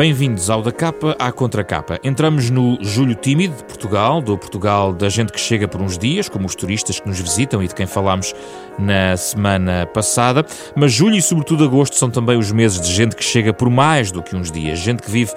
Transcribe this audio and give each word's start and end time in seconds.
Bem-vindos 0.00 0.48
ao 0.48 0.62
Da 0.62 0.72
Capa 0.72 1.14
à 1.18 1.30
Contracapa. 1.30 2.00
Entramos 2.02 2.48
no 2.48 2.78
Julho 2.80 3.14
Tímido 3.14 3.54
de 3.54 3.64
Portugal, 3.64 4.22
do 4.22 4.38
Portugal 4.38 4.94
da 4.94 5.10
gente 5.10 5.30
que 5.30 5.38
chega 5.38 5.68
por 5.68 5.82
uns 5.82 5.98
dias, 5.98 6.26
como 6.26 6.46
os 6.46 6.54
turistas 6.54 6.98
que 6.98 7.06
nos 7.06 7.20
visitam 7.20 7.62
e 7.62 7.68
de 7.68 7.74
quem 7.74 7.86
falámos 7.86 8.34
na 8.78 9.14
semana 9.18 9.86
passada. 9.92 10.42
Mas 10.74 10.90
julho 10.90 11.16
e, 11.16 11.20
sobretudo, 11.20 11.64
agosto 11.64 11.96
são 11.96 12.08
também 12.08 12.38
os 12.38 12.50
meses 12.50 12.80
de 12.80 12.90
gente 12.90 13.14
que 13.14 13.22
chega 13.22 13.52
por 13.52 13.68
mais 13.68 14.10
do 14.10 14.22
que 14.22 14.34
uns 14.34 14.50
dias, 14.50 14.78
gente 14.78 15.02
que 15.02 15.10
vive 15.10 15.34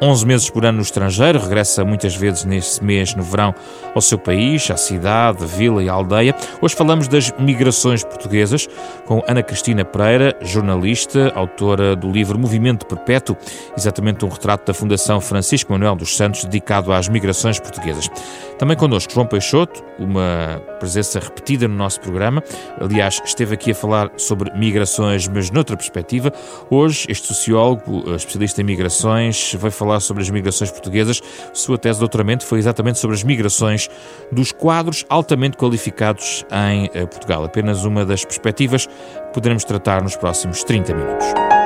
11 0.00 0.26
meses 0.26 0.50
por 0.50 0.64
ano 0.64 0.76
no 0.76 0.82
estrangeiro, 0.82 1.40
regressa 1.40 1.84
muitas 1.84 2.14
vezes 2.14 2.44
nesse 2.44 2.82
mês, 2.84 3.16
no 3.16 3.22
verão, 3.22 3.52
ao 3.94 4.00
seu 4.00 4.16
país, 4.16 4.70
à 4.70 4.76
cidade, 4.76 5.44
vila 5.44 5.82
e 5.82 5.88
aldeia. 5.88 6.36
Hoje 6.62 6.76
falamos 6.76 7.08
das 7.08 7.32
migrações 7.38 8.04
portuguesas 8.04 8.68
com 9.06 9.22
Ana 9.26 9.42
Cristina 9.42 9.84
Pereira, 9.84 10.36
jornalista, 10.40 11.32
autora 11.34 11.96
do 11.96 12.10
livro 12.10 12.38
Movimento 12.38 12.86
Perpétuo, 12.86 13.36
exatamente 13.76 14.24
um 14.24 14.28
retrato 14.28 14.66
da 14.66 14.74
Fundação 14.74 15.20
Francisco 15.20 15.72
Manuel 15.72 15.96
dos 15.96 16.16
Santos 16.16 16.44
dedicado 16.44 16.92
às 16.92 17.08
migrações 17.08 17.58
portuguesas. 17.58 18.08
Também 18.56 18.76
connosco 18.76 19.12
João 19.12 19.26
Peixoto, 19.26 19.84
uma 19.98 20.60
presença 20.78 21.18
repetida 21.18 21.66
no 21.66 21.74
nosso 21.74 22.00
programa. 22.00 22.42
Aliás, 22.80 23.20
esteve 23.24 23.54
aqui 23.54 23.72
a 23.72 23.74
falar 23.74 24.10
sobre 24.16 24.50
migrações, 24.56 25.26
mas 25.28 25.50
noutra 25.50 25.76
perspectiva. 25.76 26.32
Hoje, 26.70 27.06
este 27.08 27.28
sociólogo, 27.28 28.14
especialista 28.14 28.60
em 28.60 28.64
migrações, 28.64 29.54
vai 29.54 29.70
falar 29.70 29.87
falar 29.88 30.00
sobre 30.00 30.22
as 30.22 30.28
migrações 30.30 30.70
portuguesas. 30.70 31.20
Sua 31.54 31.78
tese 31.78 31.94
de 31.94 32.00
doutoramento 32.00 32.44
foi 32.44 32.58
exatamente 32.58 32.98
sobre 32.98 33.16
as 33.16 33.24
migrações 33.24 33.88
dos 34.30 34.52
quadros 34.52 35.04
altamente 35.08 35.56
qualificados 35.56 36.44
em 36.52 36.90
eh, 36.92 37.06
Portugal. 37.06 37.44
Apenas 37.44 37.84
uma 37.84 38.04
das 38.04 38.24
perspectivas 38.24 38.86
que 38.86 39.32
poderemos 39.32 39.64
tratar 39.64 40.02
nos 40.02 40.16
próximos 40.16 40.62
30 40.62 40.94
minutos. 40.94 41.57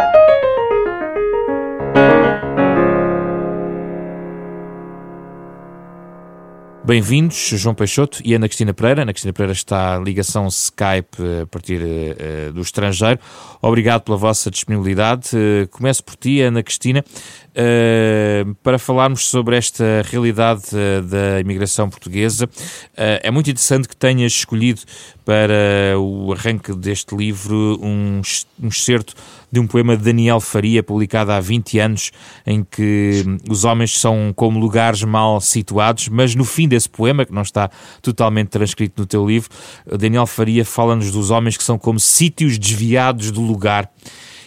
Bem-vindos, 6.85 7.37
João 7.37 7.77
Peixoto 7.77 8.21
e 8.25 8.35
Ana 8.35 8.49
Cristina 8.49 8.75
Pereira. 8.75 9.03
Ana 9.03 9.13
Cristina 9.13 9.33
Pereira 9.33 9.53
está 9.53 9.99
em 10.01 10.03
ligação 10.03 10.49
Skype 10.49 11.17
eh, 11.21 11.43
a 11.43 11.47
partir 11.47 11.81
uh, 11.81 12.53
do 12.53 12.61
estrangeiro. 12.61 13.21
Obrigado 13.63 14.03
pela 14.03 14.17
vossa 14.17 14.51
disponibilidade. 14.51 15.29
Uh, 15.33 15.69
começo 15.69 16.03
por 16.03 16.17
ti, 16.17 16.41
Ana 16.41 16.61
Cristina, 16.61 17.05
uh, 17.05 18.55
para 18.65 18.81
falarmos 18.81 19.27
sobre 19.27 19.57
esta 19.57 20.03
realidade 20.11 20.65
da 21.05 21.39
imigração 21.41 21.89
portuguesa. 21.89 22.51
é 22.97 23.31
muito 23.31 23.49
interessante 23.49 23.87
que 23.87 23.97
tenhas 23.97 24.33
escolhido 24.33 24.81
para 25.25 25.97
o 25.97 26.33
arranque 26.33 26.75
deste 26.75 27.15
livro 27.15 27.79
um, 27.81 28.21
um 28.61 28.67
excerto 28.67 29.15
de 29.53 29.61
um 29.61 29.67
poema 29.67 29.97
de 29.97 30.03
Daniel 30.03 30.41
Faria, 30.41 30.83
publicado 30.83 31.31
há 31.31 31.39
20 31.39 31.78
anos, 31.78 32.11
em 32.47 32.64
que 32.64 33.22
os 33.48 33.64
homens 33.64 34.00
são 34.00 34.33
como 34.34 34.58
lugares 34.58 35.05
mal 35.05 35.41
situados, 35.42 36.08
mas 36.08 36.34
no 36.34 36.45
fim 36.45 36.67
desse 36.67 36.89
poema, 36.89 37.27
que 37.27 37.33
não 37.33 37.42
está 37.42 37.70
totalmente 38.00 38.48
transcrito 38.48 39.03
no 39.03 39.06
teu 39.06 39.27
livro, 39.27 39.50
Daniel 39.98 40.27
Faria 40.27 40.64
fala-nos 40.64 41.12
dos 41.12 41.30
homens 41.30 41.56
que 41.56 41.62
são 41.62 41.78
como 41.78 42.00
sítios 42.00 42.58
desviados 42.58 43.30
do 43.30 43.42
lugar. 43.42 43.91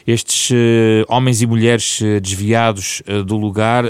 Estes 0.07 0.51
uh, 0.51 0.53
homens 1.07 1.41
e 1.41 1.47
mulheres 1.47 1.99
uh, 1.99 2.19
desviados 2.21 3.01
uh, 3.07 3.23
do 3.23 3.37
lugar, 3.37 3.85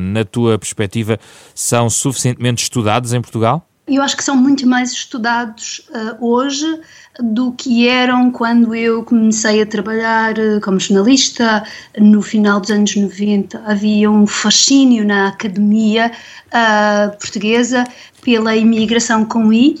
na 0.00 0.24
tua 0.24 0.58
perspectiva, 0.58 1.18
são 1.54 1.88
suficientemente 1.88 2.62
estudados 2.62 3.12
em 3.12 3.20
Portugal? 3.20 3.69
Eu 3.90 4.02
acho 4.02 4.16
que 4.16 4.22
são 4.22 4.36
muito 4.36 4.66
mais 4.66 4.92
estudados 4.92 5.82
hoje 6.20 6.80
do 7.18 7.52
que 7.52 7.88
eram 7.88 8.30
quando 8.30 8.74
eu 8.74 9.02
comecei 9.04 9.62
a 9.62 9.66
trabalhar 9.66 10.38
eh, 10.38 10.60
como 10.60 10.78
jornalista 10.78 11.64
no 11.98 12.22
final 12.22 12.60
dos 12.60 12.70
anos 12.70 12.94
90. 12.94 13.62
Havia 13.66 14.10
um 14.10 14.26
fascínio 14.26 15.04
na 15.04 15.28
academia 15.28 16.12
uh, 16.46 17.18
portuguesa 17.18 17.84
pela 18.22 18.56
imigração 18.56 19.24
com 19.24 19.52
I 19.52 19.80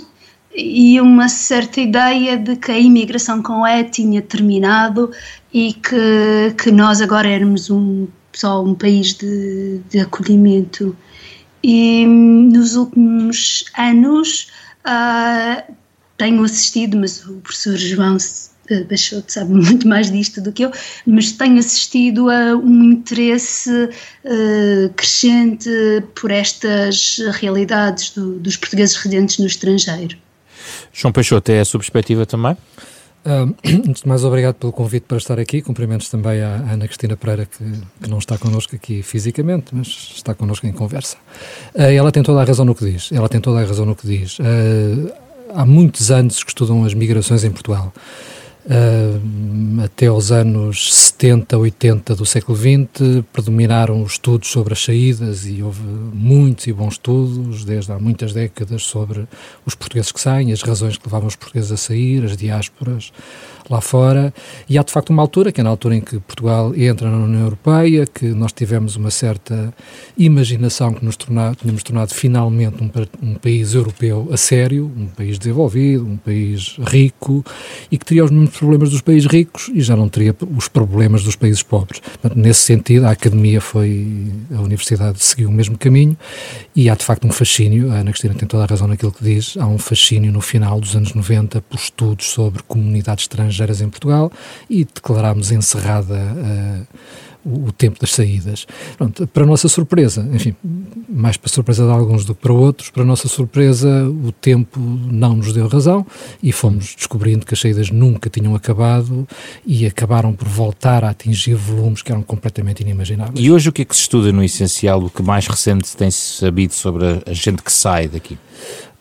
e 0.54 1.00
uma 1.00 1.28
certa 1.28 1.80
ideia 1.80 2.36
de 2.36 2.56
que 2.56 2.72
a 2.72 2.78
imigração 2.78 3.40
com 3.42 3.66
E 3.66 3.84
tinha 3.84 4.20
terminado 4.20 5.10
e 5.52 5.72
que, 5.74 6.54
que 6.62 6.70
nós 6.72 7.00
agora 7.00 7.28
éramos 7.28 7.70
um, 7.70 8.08
só 8.32 8.62
um 8.62 8.74
país 8.74 9.14
de, 9.14 9.80
de 9.88 10.00
acolhimento. 10.00 10.96
E 11.62 12.06
nos 12.06 12.76
últimos 12.76 13.64
anos 13.76 14.48
uh, 14.86 15.74
tenho 16.16 16.42
assistido, 16.42 16.96
mas 16.96 17.24
o 17.26 17.34
professor 17.40 17.76
João 17.76 18.16
Baixoto 18.88 19.32
sabe 19.32 19.52
muito 19.52 19.86
mais 19.86 20.10
disto 20.10 20.40
do 20.40 20.52
que 20.52 20.64
eu, 20.64 20.72
mas 21.06 21.32
tenho 21.32 21.58
assistido 21.58 22.30
a 22.30 22.56
um 22.56 22.92
interesse 22.92 23.70
uh, 24.24 24.92
crescente 24.94 25.70
por 26.20 26.30
estas 26.30 27.18
realidades 27.32 28.10
do, 28.10 28.38
dos 28.38 28.56
portugueses 28.56 28.96
residentes 28.96 29.38
no 29.38 29.46
estrangeiro. 29.46 30.16
João 30.92 31.12
Peixoto, 31.12 31.50
é 31.50 31.60
a 31.60 31.64
sua 31.64 31.80
perspectiva 31.80 32.26
também? 32.26 32.56
Antes 33.86 34.02
de 34.02 34.08
mais, 34.08 34.24
obrigado 34.24 34.54
pelo 34.54 34.72
convite 34.72 35.04
para 35.06 35.18
estar 35.18 35.38
aqui. 35.38 35.60
Cumprimentos 35.60 36.08
também 36.08 36.40
à 36.40 36.54
Ana 36.72 36.86
Cristina 36.86 37.16
Pereira, 37.16 37.46
que, 37.46 37.64
que 38.02 38.08
não 38.08 38.18
está 38.18 38.38
connosco 38.38 38.74
aqui 38.74 39.02
fisicamente, 39.02 39.74
mas 39.74 40.12
está 40.16 40.34
connosco 40.34 40.66
em 40.66 40.72
conversa. 40.72 41.16
Uh, 41.74 41.82
ela 41.82 42.10
tem 42.10 42.22
toda 42.22 42.40
a 42.40 42.44
razão 42.44 42.64
no 42.64 42.74
que 42.74 42.90
diz. 42.90 43.10
Ela 43.12 43.28
tem 43.28 43.40
toda 43.40 43.60
a 43.60 43.64
razão 43.64 43.84
no 43.84 43.94
que 43.94 44.06
diz. 44.06 44.38
Uh, 44.38 45.12
há 45.54 45.66
muitos 45.66 46.10
anos 46.10 46.42
que 46.42 46.50
estudam 46.50 46.84
as 46.84 46.94
migrações 46.94 47.44
em 47.44 47.50
Portugal. 47.50 47.92
Uh, 48.70 49.82
até 49.82 50.06
aos 50.06 50.30
anos 50.30 50.94
70, 50.94 51.58
80 51.58 52.14
do 52.14 52.24
século 52.24 52.56
XX, 52.56 53.24
predominaram 53.32 54.00
os 54.00 54.12
estudos 54.12 54.48
sobre 54.48 54.74
as 54.74 54.84
saídas 54.84 55.44
e 55.44 55.60
houve 55.60 55.82
muitos 55.82 56.68
e 56.68 56.72
bons 56.72 56.92
estudos, 56.92 57.64
desde 57.64 57.90
há 57.90 57.98
muitas 57.98 58.32
décadas, 58.32 58.84
sobre 58.84 59.26
os 59.66 59.74
portugueses 59.74 60.12
que 60.12 60.20
saem, 60.20 60.52
as 60.52 60.62
razões 60.62 60.96
que 60.96 61.04
levavam 61.04 61.26
os 61.26 61.34
portugueses 61.34 61.72
a 61.72 61.76
sair, 61.76 62.24
as 62.24 62.36
diásporas, 62.36 63.12
lá 63.68 63.80
fora, 63.80 64.34
e 64.68 64.76
há 64.76 64.82
de 64.82 64.92
facto 64.92 65.10
uma 65.10 65.22
altura, 65.22 65.52
que 65.52 65.60
é 65.60 65.64
na 65.64 65.70
altura 65.70 65.94
em 65.94 66.00
que 66.00 66.18
Portugal 66.18 66.74
entra 66.74 67.08
na 67.08 67.18
União 67.18 67.42
Europeia, 67.42 68.04
que 68.06 68.26
nós 68.26 68.52
tivemos 68.52 68.96
uma 68.96 69.10
certa 69.10 69.72
imaginação 70.18 70.92
que 70.92 71.04
nos 71.04 71.16
tornava, 71.16 71.54
tínhamos 71.54 71.82
tornado 71.82 72.12
finalmente 72.12 72.82
um, 72.82 72.90
um 73.22 73.34
país 73.34 73.74
europeu 73.74 74.28
a 74.32 74.36
sério, 74.36 74.90
um 74.96 75.06
país 75.06 75.38
desenvolvido, 75.38 76.04
um 76.04 76.16
país 76.16 76.76
rico, 76.88 77.44
e 77.90 77.96
que 77.96 78.04
teria 78.04 78.24
os 78.24 78.30
mesmos 78.30 78.59
problemas 78.60 78.90
dos 78.90 79.00
países 79.00 79.26
ricos 79.26 79.70
e 79.72 79.80
já 79.80 79.96
não 79.96 80.06
teria 80.06 80.36
os 80.54 80.68
problemas 80.68 81.24
dos 81.24 81.34
países 81.34 81.62
pobres. 81.62 82.00
Portanto, 82.00 82.36
nesse 82.36 82.60
sentido, 82.60 83.06
a 83.06 83.10
academia 83.10 83.60
foi, 83.60 84.30
a 84.54 84.60
universidade 84.60 85.22
seguiu 85.24 85.48
o 85.48 85.52
mesmo 85.52 85.78
caminho, 85.78 86.16
e 86.76 86.90
há 86.90 86.94
de 86.94 87.02
facto 87.02 87.26
um 87.26 87.32
fascínio, 87.32 87.90
a 87.90 87.96
Ana 87.96 88.10
Cristina 88.10 88.34
tem 88.34 88.46
toda 88.46 88.64
a 88.64 88.66
razão 88.66 88.86
naquilo 88.86 89.10
que 89.10 89.24
diz, 89.24 89.56
há 89.56 89.66
um 89.66 89.78
fascínio 89.78 90.30
no 90.30 90.42
final 90.42 90.78
dos 90.78 90.94
anos 90.94 91.14
90 91.14 91.62
por 91.62 91.78
estudos 91.78 92.30
sobre 92.30 92.62
comunidades 92.64 93.24
estrangeiras 93.24 93.80
em 93.80 93.88
Portugal 93.88 94.30
e 94.68 94.84
declarámos 94.84 95.50
encerrada 95.50 96.14
uh, 96.14 96.86
o, 97.44 97.72
tempo 97.72 97.98
das 98.00 98.12
saídas. 98.12 98.66
Pronto, 98.96 99.26
para 99.26 99.46
nossa 99.46 99.68
surpresa, 99.68 100.28
enfim, 100.32 100.54
mais 101.08 101.36
para 101.36 101.48
surpresa 101.50 101.84
de 101.84 101.90
alguns 101.90 102.24
do 102.24 102.34
que 102.34 102.42
para 102.42 102.52
outros, 102.52 102.90
para 102.90 103.04
nossa 103.04 103.28
surpresa 103.28 104.08
o 104.08 104.32
tempo 104.32 104.78
não 104.80 105.36
nos 105.36 105.52
deu 105.52 105.66
razão 105.68 106.06
e 106.42 106.52
fomos 106.52 106.94
descobrindo 106.94 107.46
que 107.46 107.54
as 107.54 107.60
saídas 107.60 107.90
nunca 107.90 108.28
tinham 108.28 108.54
acabado 108.54 109.26
e 109.64 109.86
acabaram 109.86 110.32
por 110.32 110.48
voltar 110.48 111.04
a 111.04 111.10
atingir 111.10 111.54
volumes 111.54 112.02
que 112.02 112.12
eram 112.12 112.22
completamente 112.22 112.80
inimagináveis. 112.80 113.38
E 113.38 113.50
hoje 113.50 113.68
o 113.68 113.72
que 113.72 113.82
é 113.82 113.84
que 113.84 113.94
se 113.94 114.02
estuda 114.02 114.32
no 114.32 114.42
essencial, 114.42 115.02
o 115.02 115.10
que 115.10 115.22
mais 115.22 115.46
recente 115.46 115.96
tem 115.96 116.10
sabido 116.10 116.72
sobre 116.72 117.22
a 117.26 117.32
gente 117.32 117.62
que 117.62 117.72
sai 117.72 118.08
daqui? 118.08 118.38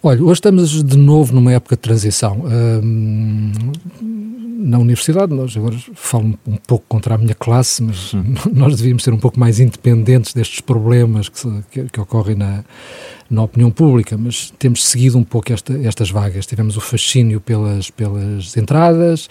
Olha, 0.02 0.24
hoje 0.24 0.34
estamos 0.36 0.82
de 0.82 0.98
novo 0.98 1.34
numa 1.36 1.52
época 1.52 1.76
de 1.76 1.82
transição. 1.82 2.46
Hum, 2.82 3.52
na 4.02 4.80
universidade, 4.80 5.34
nós 5.34 5.58
agora 5.58 5.76
falo 5.94 6.38
um 6.48 6.56
pouco 6.56 6.86
contra 6.88 7.16
a 7.16 7.18
minha 7.18 7.36
classe, 7.36 7.84
mas 7.84 8.14
nós 8.50 8.78
devíamos 8.78 9.04
ser 9.04 9.14
um 9.14 9.18
pouco 9.18 9.38
mais 9.38 9.60
independentes 9.60 10.34
destes 10.34 10.62
problemas 10.62 11.28
que, 11.28 11.64
que, 11.70 11.84
que 11.90 12.00
ocorrem 12.00 12.38
na, 12.38 12.64
na 13.30 13.44
opinião 13.44 13.70
pública, 13.70 14.18
mas 14.18 14.52
temos 14.58 14.86
seguido 14.86 15.18
um 15.18 15.24
pouco 15.24 15.54
esta, 15.54 15.78
estas 15.80 16.10
vagas. 16.10 16.46
Tivemos 16.46 16.76
o 16.78 16.82
fascínio 16.82 17.40
pelas, 17.40 17.90
pelas 17.92 18.58
entradas, 18.58 19.30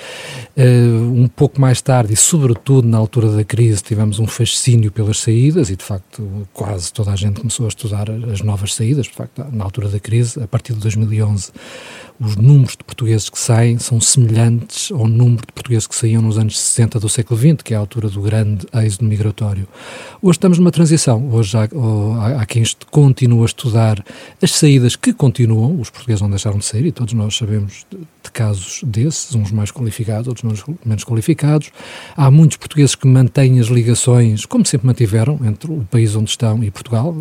uh, 0.56 1.12
um 1.12 1.26
pouco 1.26 1.60
mais 1.60 1.80
tarde, 1.80 2.12
e 2.12 2.16
sobretudo 2.16 2.86
na 2.86 2.96
altura 2.96 3.30
da 3.30 3.44
crise, 3.44 3.82
tivemos 3.82 4.18
um 4.18 4.26
fascínio 4.26 4.92
pelas 4.92 5.18
saídas, 5.18 5.70
e 5.70 5.76
de 5.76 5.84
facto 5.84 6.46
quase 6.52 6.92
toda 6.92 7.10
a 7.10 7.16
gente 7.16 7.40
começou 7.40 7.66
a 7.66 7.68
estudar 7.68 8.08
as 8.32 8.40
novas 8.40 8.74
saídas. 8.74 9.06
De 9.06 9.14
facto, 9.14 9.44
na 9.52 9.64
altura 9.64 9.88
da 9.88 9.98
crise, 9.98 10.40
a 10.40 10.46
partir 10.46 10.74
de 10.74 10.80
2011, 10.80 11.50
os 12.20 12.34
números 12.34 12.72
de 12.72 12.82
portugueses 12.84 13.30
que 13.30 13.38
saem 13.38 13.78
são 13.78 14.00
semelhantes 14.00 14.90
ao 14.90 15.06
número 15.06 15.46
de 15.46 15.52
portugueses 15.52 15.86
que 15.86 15.94
saíam 15.94 16.20
nos 16.20 16.36
anos 16.36 16.58
60 16.58 16.98
do 16.98 17.08
século 17.08 17.38
XX, 17.38 17.62
que 17.62 17.74
é 17.74 17.76
a 17.76 17.80
altura 17.80 18.08
do 18.08 18.20
grande 18.20 18.66
êxodo 18.74 19.04
migratório. 19.04 19.68
Hoje 20.20 20.36
estamos 20.36 20.58
numa 20.58 20.72
transição. 20.72 21.30
Hoje 21.32 21.56
há, 21.56 22.40
há, 22.40 22.46
quem 22.46 22.64
continue 22.90 23.42
a 23.42 23.44
estudar 23.44 24.04
as 24.42 24.50
saídas 24.50 24.96
que 24.96 25.12
continuam, 25.12 25.80
os 25.80 25.90
portugueses 25.90 26.20
não 26.20 26.30
deixaram 26.30 26.58
de 26.58 26.64
sair, 26.64 26.86
e 26.86 26.92
todos 26.92 27.14
nós 27.14 27.36
sabemos 27.36 27.86
de, 27.88 27.98
de 27.98 28.30
casos 28.32 28.80
desses, 28.84 29.34
uns 29.34 29.52
mais 29.52 29.70
qualificados, 29.70 30.26
outros 30.26 30.64
menos 30.84 31.04
qualificados. 31.04 31.70
Há 32.16 32.30
muitos 32.30 32.56
portugueses 32.56 32.96
que 32.96 33.06
mantêm 33.06 33.60
as 33.60 33.66
ligações, 33.68 34.44
como 34.44 34.66
sempre 34.66 34.88
mantiveram, 34.88 35.38
entre 35.44 35.70
o 35.70 35.86
país 35.88 36.16
onde 36.16 36.30
estão 36.30 36.64
e 36.64 36.70
Portugal 36.70 37.14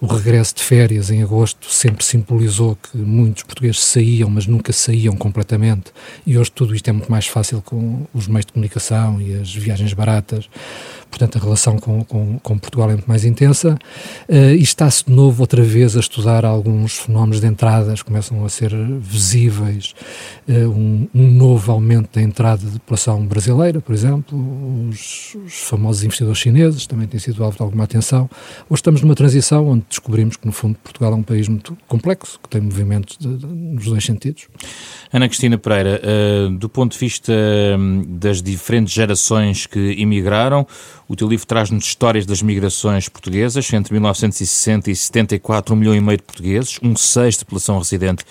o 0.00 0.06
regresso 0.06 0.54
de 0.56 0.62
férias 0.62 1.10
em 1.10 1.22
agosto 1.22 1.70
sempre 1.70 2.04
simbolizou 2.04 2.76
que 2.76 2.98
muitos 2.98 3.42
portugueses 3.44 3.82
saíam, 3.82 4.28
mas 4.28 4.46
nunca 4.46 4.72
saíam 4.72 5.16
completamente. 5.16 5.92
E 6.26 6.36
hoje 6.36 6.52
tudo 6.52 6.74
isto 6.74 6.88
é 6.88 6.92
muito 6.92 7.10
mais 7.10 7.26
fácil 7.26 7.62
com 7.62 8.06
os 8.12 8.28
meios 8.28 8.46
de 8.46 8.52
comunicação 8.52 9.20
e 9.20 9.34
as 9.34 9.54
viagens 9.54 9.92
baratas. 9.94 10.48
Portanto, 11.10 11.38
a 11.38 11.40
relação 11.40 11.78
com, 11.78 12.04
com, 12.04 12.38
com 12.38 12.58
Portugal 12.58 12.90
é 12.90 12.92
muito 12.92 13.06
mais 13.06 13.24
intensa. 13.24 13.78
Uh, 14.28 14.54
e 14.54 14.62
está-se 14.62 15.04
de 15.06 15.12
novo 15.12 15.42
outra 15.42 15.62
vez 15.62 15.96
a 15.96 16.00
estudar 16.00 16.44
alguns 16.44 16.98
fenómenos 16.98 17.40
de 17.40 17.46
entradas, 17.46 18.02
começam 18.02 18.44
a 18.44 18.48
ser 18.48 18.72
visíveis. 19.00 19.94
Uh, 20.48 20.68
um, 20.68 21.08
um, 21.14 21.30
novo 21.30 21.72
aumento 21.72 22.10
da 22.14 22.22
entrada 22.22 22.64
de 22.64 22.78
população 22.78 23.24
brasileira, 23.26 23.80
por 23.80 23.94
exemplo. 23.94 24.88
Os, 24.88 25.34
os 25.44 25.54
famosos 25.54 26.04
investidores 26.04 26.38
chineses 26.38 26.86
também 26.86 27.06
têm 27.06 27.18
sido 27.18 27.42
alvo 27.42 27.56
de 27.56 27.62
alguma 27.62 27.84
atenção. 27.84 28.28
Hoje 28.68 28.80
estamos 28.80 29.00
numa 29.00 29.14
transição 29.14 29.68
onde 29.68 29.84
descobrimos 29.88 30.36
que, 30.36 30.46
no 30.46 30.52
fundo, 30.52 30.76
Portugal 30.82 31.12
é 31.12 31.16
um 31.16 31.22
país 31.22 31.48
muito 31.48 31.76
complexo, 31.88 32.38
que 32.42 32.48
tem 32.48 32.60
movimentos 32.60 33.16
de, 33.18 33.36
de, 33.36 33.46
nos 33.46 33.86
dois 33.86 34.04
sentidos. 34.04 34.48
Ana 35.12 35.28
Cristina 35.28 35.56
Pereira, 35.56 36.00
uh, 36.02 36.50
do 36.50 36.68
ponto 36.68 36.92
de 36.92 36.98
vista 36.98 37.32
hum, 37.78 38.04
das 38.18 38.42
diferentes 38.42 38.92
gerações 38.92 39.66
que 39.66 39.96
emigraram, 39.98 40.66
o 41.08 41.14
teu 41.14 41.28
livro 41.28 41.46
traz-nos 41.46 41.84
histórias 41.84 42.26
das 42.26 42.42
migrações 42.42 43.08
portuguesas. 43.08 43.72
Entre 43.72 43.92
1960 43.92 44.90
e 44.90 44.96
74, 44.96 45.74
um 45.74 45.78
milhão 45.78 45.94
e 45.94 46.00
meio 46.00 46.18
de 46.18 46.24
portugueses, 46.24 46.78
um 46.82 46.96
sexto 46.96 47.40
de 47.40 47.44
população 47.44 47.78
residente 47.78 48.24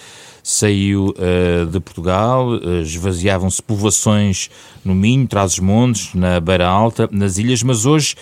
saiu 0.44 1.14
uh, 1.18 1.66
de 1.66 1.80
Portugal, 1.80 2.50
uh, 2.50 2.82
esvaziavam-se 2.82 3.64
povoações 3.64 4.50
no 4.84 4.94
Minho, 4.94 5.28
Trás-os-Montes, 5.28 6.14
na 6.14 6.40
Beira 6.40 6.68
Alta, 6.68 7.10
nas 7.12 7.40
ilhas, 7.40 7.64
mas 7.64 7.86
hoje 7.86 8.16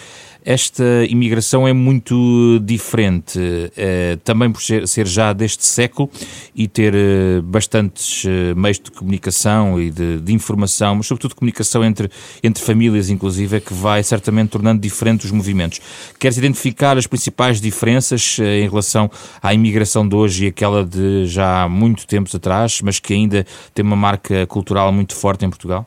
esta 0.45 0.84
imigração 1.10 1.68
é 1.68 1.74
muito 1.74 2.60
diferente, 2.60 3.40
eh, 3.78 4.18
também 4.24 4.51
por 4.51 4.62
ser, 4.62 5.07
já 5.07 5.34
deste 5.34 5.66
século 5.66 6.10
e 6.56 6.68
ter 6.68 6.94
eh, 6.94 7.42
bastantes 7.44 8.25
eh, 8.25 8.54
meios 8.54 8.80
de 8.80 8.92
comunicação 8.92 9.80
e 9.80 9.90
de, 9.90 10.19
de, 10.19 10.34
informação, 10.34 10.95
mas 10.95 11.07
sobretudo 11.07 11.36
comunicação 11.36 11.84
entre, 11.84 12.10
entre 12.44 12.63
famílias, 12.63 13.10
inclusive, 13.10 13.57
é 13.57 13.60
que 13.60 13.74
vai 13.74 14.04
certamente 14.04 14.50
tornando 14.50 14.81
diferentes 14.81 15.25
os 15.25 15.31
movimentos. 15.31 15.80
Queres 16.19 16.38
identificar 16.38 16.98
as 16.98 17.07
principais 17.07 17.62
diferenças 17.62 18.38
em 18.39 18.68
relação 18.68 19.10
à 19.42 19.54
imigração 19.54 20.07
de 20.07 20.16
hoje 20.16 20.46
e 20.46 20.48
aquela 20.48 20.86
de 20.86 21.25
já 21.25 21.63
há 21.63 21.69
muito 21.69 22.06
tempos 22.06 22.36
atrás, 22.36 22.81
mas 22.81 23.00
que 23.00 23.13
ainda 23.13 23.46
tem 23.74 23.84
uma 23.84 23.96
marca 23.96 24.46
cultural 24.48 24.92
muito 24.92 25.16
forte 25.16 25.46
em 25.46 25.50
Portugal? 25.50 25.86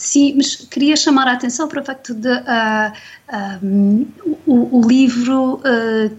Sim, 0.00 0.32
mas 0.34 0.56
queria 0.56 0.96
chamar 0.96 1.28
a 1.28 1.32
atenção 1.32 1.68
para 1.68 1.82
o 1.82 1.84
facto 1.84 2.14
de 2.14 2.26
uh, 2.26 3.62
um, 3.62 4.06
o, 4.46 4.78
o, 4.78 4.88
livro 4.88 5.56
uh, 5.56 6.16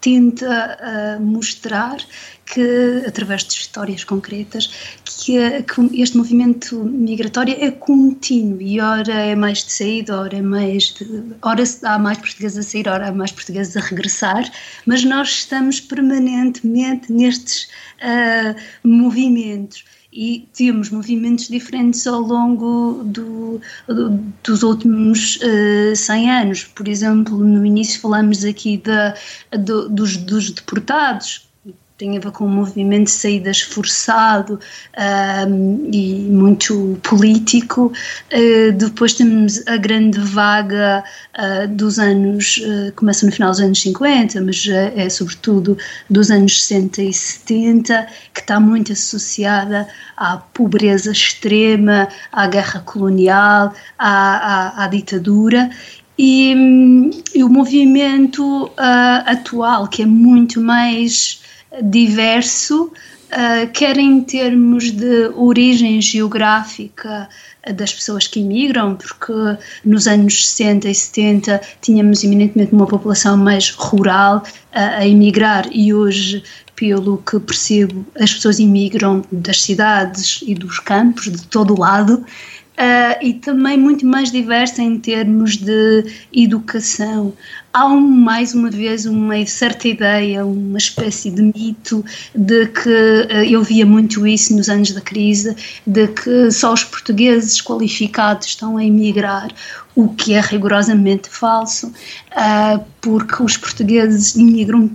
tenta 0.00 0.76
uh, 1.16 1.22
mostrar 1.22 1.98
que, 2.44 3.04
através 3.06 3.44
de 3.44 3.52
histórias 3.52 4.02
concretas, 4.02 4.98
que, 5.04 5.38
que, 5.62 6.02
este 6.02 6.16
movimento 6.16 6.82
migratório 6.82 7.54
é 7.60 7.70
contínuo 7.70 8.60
e 8.60 8.80
ora 8.80 9.14
é 9.14 9.36
mais 9.36 9.64
de 9.64 9.72
saída, 9.72 10.18
ora 10.18 10.38
é 10.38 10.42
mais 10.42 10.92
de, 10.92 11.22
ora 11.42 11.62
há 11.84 11.96
mais 11.96 12.18
portugueses 12.18 12.58
a 12.58 12.68
sair, 12.68 12.88
ora 12.88 13.06
há 13.06 13.12
mais 13.12 13.30
portugueses 13.30 13.76
a 13.76 13.80
regressar, 13.80 14.50
mas 14.84 15.04
nós 15.04 15.28
estamos 15.28 15.78
permanentemente 15.78 17.12
nestes 17.12 17.68
uh, 18.02 18.56
movimentos 18.82 19.84
e 20.12 20.48
temos 20.54 20.90
movimentos 20.90 21.48
diferentes 21.48 22.06
ao 22.06 22.20
longo 22.20 23.02
do, 23.04 23.60
do, 23.86 24.10
dos 24.42 24.62
últimos 24.62 25.36
uh, 25.36 25.92
eh, 25.92 25.94
100 25.94 26.30
anos. 26.30 26.64
Por 26.64 26.88
exemplo, 26.88 27.38
no 27.38 27.64
início 27.64 28.00
falamos 28.00 28.44
aqui 28.44 28.78
da, 28.78 29.14
do, 29.56 29.88
dos, 29.88 30.16
dos 30.16 30.50
deportados, 30.50 31.49
tem 32.00 32.16
a 32.16 32.20
ver 32.20 32.32
com 32.32 32.46
um 32.46 32.48
movimento 32.48 33.04
de 33.04 33.10
saídas 33.10 33.60
forçado 33.60 34.58
um, 35.46 35.90
e 35.92 36.20
muito 36.30 36.98
político. 37.02 37.92
Uh, 38.32 38.72
depois 38.72 39.12
temos 39.12 39.62
a 39.68 39.76
grande 39.76 40.18
vaga 40.18 41.04
uh, 41.38 41.68
dos 41.68 41.98
anos, 41.98 42.56
uh, 42.56 42.90
começa 42.96 43.26
no 43.26 43.32
final 43.32 43.50
dos 43.50 43.60
anos 43.60 43.82
50, 43.82 44.40
mas 44.40 44.66
é 44.66 45.10
sobretudo 45.10 45.76
dos 46.08 46.30
anos 46.30 46.64
60 46.64 47.02
e 47.02 47.12
70, 47.12 48.06
que 48.32 48.40
está 48.40 48.58
muito 48.58 48.92
associada 48.92 49.86
à 50.16 50.38
pobreza 50.38 51.12
extrema, 51.12 52.08
à 52.32 52.46
guerra 52.46 52.80
colonial, 52.80 53.74
à, 53.98 54.78
à, 54.78 54.84
à 54.84 54.88
ditadura. 54.88 55.68
E, 56.18 56.54
um, 56.54 57.10
e, 57.34 57.44
o 57.44 57.48
movimento 57.48 58.70
atual, 59.26 59.88
que 59.88 60.02
é 60.02 60.06
muito 60.06 60.60
mais 60.60 61.40
diverso, 61.82 62.84
uh, 62.84 63.70
quer 63.72 63.96
em 63.98 64.22
termos 64.22 64.90
de 64.90 65.28
origem 65.36 66.00
geográfica 66.00 67.28
das 67.74 67.92
pessoas 67.92 68.26
que 68.26 68.40
imigram, 68.40 68.96
porque 68.96 69.32
nos 69.84 70.06
anos 70.06 70.48
60 70.48 70.88
e 70.88 70.94
70 70.94 71.60
tínhamos 71.80 72.24
eminentemente 72.24 72.72
uma 72.72 72.86
população 72.86 73.36
mais 73.36 73.70
rural 73.70 74.38
uh, 74.38 74.98
a 74.98 75.06
emigrar 75.06 75.68
e 75.70 75.92
hoje 75.92 76.42
pelo 76.74 77.18
que 77.18 77.38
percebo, 77.38 78.06
as 78.18 78.32
pessoas 78.32 78.58
imigram 78.58 79.22
das 79.30 79.60
cidades 79.60 80.40
e 80.46 80.54
dos 80.54 80.78
campos, 80.78 81.24
de 81.30 81.46
todo 81.46 81.74
o 81.74 81.78
lado, 81.78 82.24
uh, 82.78 83.24
e 83.24 83.34
também 83.34 83.76
muito 83.78 84.06
mais 84.06 84.30
diversa 84.30 84.82
em 84.82 84.98
termos 84.98 85.56
de 85.56 86.04
educação. 86.32 87.32
Há 87.72 87.86
um, 87.86 88.00
mais 88.00 88.54
uma 88.54 88.70
vez 88.70 89.06
uma 89.06 89.44
certa 89.46 89.86
ideia, 89.86 90.44
uma 90.44 90.78
espécie 90.78 91.30
de 91.30 91.42
mito 91.42 92.04
de 92.34 92.66
que 92.66 92.88
uh, 92.88 93.44
eu 93.48 93.62
via 93.62 93.86
muito 93.86 94.26
isso 94.26 94.54
nos 94.56 94.68
anos 94.68 94.92
da 94.92 95.00
crise, 95.00 95.54
de 95.86 96.08
que 96.08 96.50
só 96.50 96.72
os 96.72 96.84
portugueses 96.84 97.60
qualificados 97.60 98.48
estão 98.48 98.76
a 98.76 98.84
emigrar, 98.84 99.48
o 99.94 100.08
que 100.08 100.34
é 100.34 100.40
rigorosamente 100.40 101.28
falso, 101.28 101.88
uh, 101.88 102.84
porque 103.00 103.42
os 103.42 103.56
portugueses 103.56 104.34
imigram, 104.34 104.90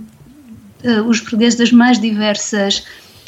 os 1.08 1.20
portugueses 1.20 1.58
das 1.58 1.72
mais 1.72 1.98
diversas 1.98 2.84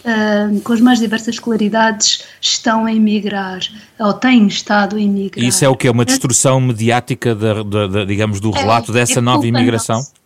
uh, 0.09 0.61
com 0.61 0.73
as 0.73 0.81
mais 0.81 0.99
diversas 0.99 1.35
escolaridades 1.35 2.25
estão 2.41 2.87
a 2.87 2.93
emigrar 2.93 3.61
ou 3.99 4.15
têm 4.15 4.47
estado 4.47 4.97
a 4.97 5.00
emigrar. 5.00 5.45
Isso 5.45 5.65
é 5.65 5.69
o 5.69 5.77
que 5.77 5.87
é 5.87 5.91
uma 5.91 6.05
destrução 6.05 6.61
mediática, 6.61 7.37
digamos, 8.07 8.41
do 8.41 8.50
é, 8.57 8.61
relato 8.61 8.91
é, 8.93 8.95
dessa 8.95 9.19
é 9.19 9.23
nova 9.23 9.47
imigração? 9.47 9.97
Nossa 9.97 10.19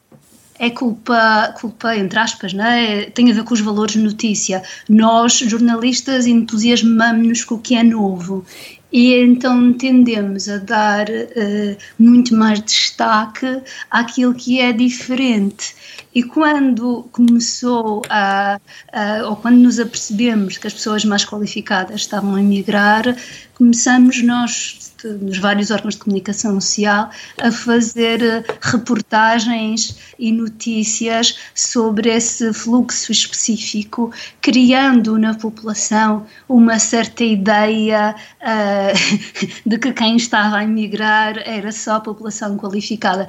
é 0.58 0.70
culpa, 0.70 1.52
culpa 1.60 1.96
entre 1.96 2.20
aspas, 2.20 2.52
não 2.52 2.64
é? 2.64 3.06
tem 3.06 3.28
a 3.32 3.34
ver 3.34 3.42
com 3.42 3.52
os 3.52 3.60
valores 3.60 3.94
de 3.94 3.98
notícia. 3.98 4.62
Nós, 4.88 5.32
jornalistas, 5.38 6.24
entusiasmamos-nos 6.24 7.42
com 7.42 7.56
o 7.56 7.58
que 7.58 7.74
é 7.74 7.82
novo 7.82 8.44
e 8.92 9.14
então 9.14 9.72
tendemos 9.72 10.48
a 10.48 10.58
dar 10.58 11.08
uh, 11.08 11.76
muito 11.98 12.36
mais 12.36 12.62
destaque 12.62 13.60
àquilo 13.90 14.34
que 14.34 14.60
é 14.60 14.72
diferente. 14.72 15.74
E 16.14 16.22
quando 16.22 17.08
começou 17.10 18.02
a, 18.08 18.60
a, 18.92 19.28
ou 19.28 19.36
quando 19.36 19.56
nos 19.56 19.78
apercebemos 19.78 20.58
que 20.58 20.66
as 20.66 20.74
pessoas 20.74 21.04
mais 21.04 21.24
qualificadas 21.24 22.02
estavam 22.02 22.34
a 22.34 22.40
emigrar, 22.40 23.16
começamos 23.54 24.22
nós, 24.22 24.92
nos 25.20 25.38
vários 25.38 25.70
órgãos 25.70 25.94
de 25.94 26.00
comunicação 26.00 26.60
social, 26.60 27.10
a 27.40 27.50
fazer 27.50 28.20
eh, 28.22 28.44
reportagens 28.60 29.96
e 30.18 30.32
notícias 30.32 31.38
sobre 31.54 32.10
esse 32.10 32.52
fluxo 32.52 33.12
específico, 33.12 34.12
criando 34.40 35.16
na 35.18 35.34
população 35.34 36.26
uma 36.48 36.78
certa 36.78 37.24
ideia 37.24 38.14
uh, 38.40 39.38
de 39.64 39.78
que 39.78 39.92
quem 39.92 40.16
estava 40.16 40.56
a 40.58 40.64
emigrar 40.64 41.38
era 41.44 41.70
só 41.72 41.96
a 41.96 42.00
população 42.00 42.56
qualificada. 42.56 43.28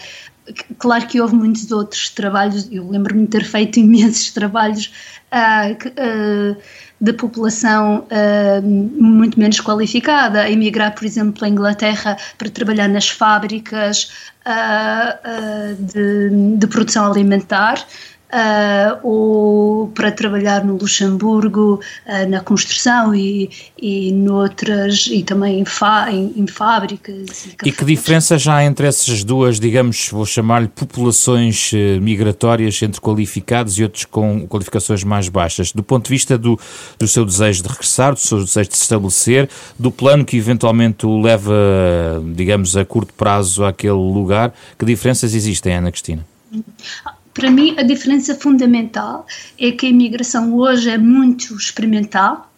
Claro 0.78 1.08
que 1.08 1.22
houve 1.22 1.36
muitos 1.36 1.72
outros 1.72 2.10
trabalhos, 2.10 2.68
eu 2.72 2.90
lembro-me 2.90 3.22
de 3.24 3.30
ter 3.30 3.46
feito 3.46 3.80
imensos 3.80 4.32
trabalhos 4.32 4.92
uh, 5.32 5.72
uh, 5.72 6.58
da 7.00 7.14
população 7.14 8.06
uh, 8.12 8.62
muito 8.62 9.40
menos 9.40 9.60
qualificada, 9.62 10.42
a 10.42 10.52
emigrar, 10.52 10.94
por 10.96 11.06
exemplo, 11.06 11.34
para 11.34 11.48
a 11.48 11.50
Inglaterra 11.50 12.18
para 12.38 12.50
trabalhar 12.50 12.88
nas 12.88 13.10
fábricas 13.10 14.12
de, 15.94 16.58
de, 16.58 16.68
produção 16.68 17.10
alimentar. 17.10 17.86
Uh, 18.34 19.00
ou 19.04 19.88
para 19.90 20.12
trabalhar 20.12 20.66
no 20.66 20.75
Luxemburgo 20.78 21.80
uh, 22.06 22.30
na 22.30 22.42
construção 22.42 23.13
e, 23.13 23.50
e 23.80 24.12
noutras 24.12 25.08
e 25.12 25.24
também 25.24 25.60
em, 25.60 25.66
em, 26.12 26.34
em 26.42 26.48
fábricas. 26.48 27.46
E, 27.63 27.70
e 27.70 27.72
que 27.72 27.86
diferença 27.86 28.38
já 28.38 28.56
há 28.56 28.66
entre 28.66 28.88
essas 28.88 29.24
duas, 29.24 29.60
digamos, 29.60 30.10
vou 30.12 30.25
chamar-lhe 30.25 30.68
populações 30.68 31.72
uh, 31.74 32.02
migratórias 32.02 32.82
entre 32.82 33.00
qualificados 33.00 33.78
e 33.78 33.84
outros 33.84 34.06
com 34.06 34.48
qualificações 34.48 35.04
mais 35.04 35.30
baixas, 35.30 35.72
do 35.72 35.84
ponto 35.84 36.06
de 36.06 36.10
vista 36.10 36.38
do, 36.38 36.60
do 36.98 37.08
seu 37.08 37.24
desejo 37.24 37.62
de 37.63 37.70
regressar, 37.70 38.13
do 38.13 38.20
seu 38.20 38.44
desejo 38.44 38.70
de 38.70 38.75
se 38.75 38.84
estabelecer, 38.84 39.50
do 39.78 39.92
plano 39.92 40.25
que 40.25 40.38
eventualmente 40.38 41.06
o 41.06 41.22
leva, 41.22 41.54
digamos, 42.36 42.75
a 42.75 42.84
curto 42.84 43.13
prazo 43.13 43.63
àquele 43.63 43.92
lugar, 43.94 44.54
que 44.78 44.86
diferenças 44.86 45.34
existem, 45.34 45.75
Ana 45.75 45.92
Cristina? 45.92 46.25
Para 47.34 47.50
mim, 47.50 47.75
a 47.78 47.84
diferença 47.84 48.36
fundamental 48.36 49.25
é 49.60 49.72
que 49.72 49.88
a 49.88 49.90
imigração 49.90 50.54
hoje 50.54 50.90
é 50.90 50.98
muito 50.98 51.56
experimental. 51.56 52.52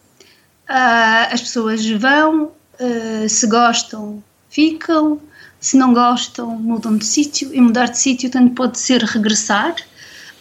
Uh, 0.70 1.32
as 1.32 1.42
pessoas 1.42 1.90
vão, 1.92 2.52
uh, 2.80 3.30
se 3.30 3.48
gostam, 3.48 4.22
ficam, 4.50 5.22
se 5.60 5.78
não 5.78 5.94
gostam, 5.94 6.58
mudam 6.58 6.98
de 6.98 7.06
sítio. 7.06 7.54
E 7.54 7.62
mudar 7.62 7.86
de 7.86 7.98
sítio 7.98 8.30
tanto 8.30 8.54
pode 8.54 8.78
ser 8.78 9.02
regressar, 9.02 9.76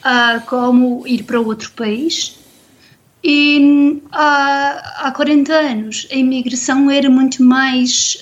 uh, 0.00 0.40
como 0.46 1.06
ir 1.06 1.22
para 1.22 1.40
outro 1.40 1.70
país. 1.72 2.36
E 3.22 4.02
há 4.12 5.10
40 5.16 5.52
anos 5.52 6.06
a 6.12 6.14
imigração 6.14 6.90
era 6.90 7.08
muito 7.08 7.42
mais 7.42 8.18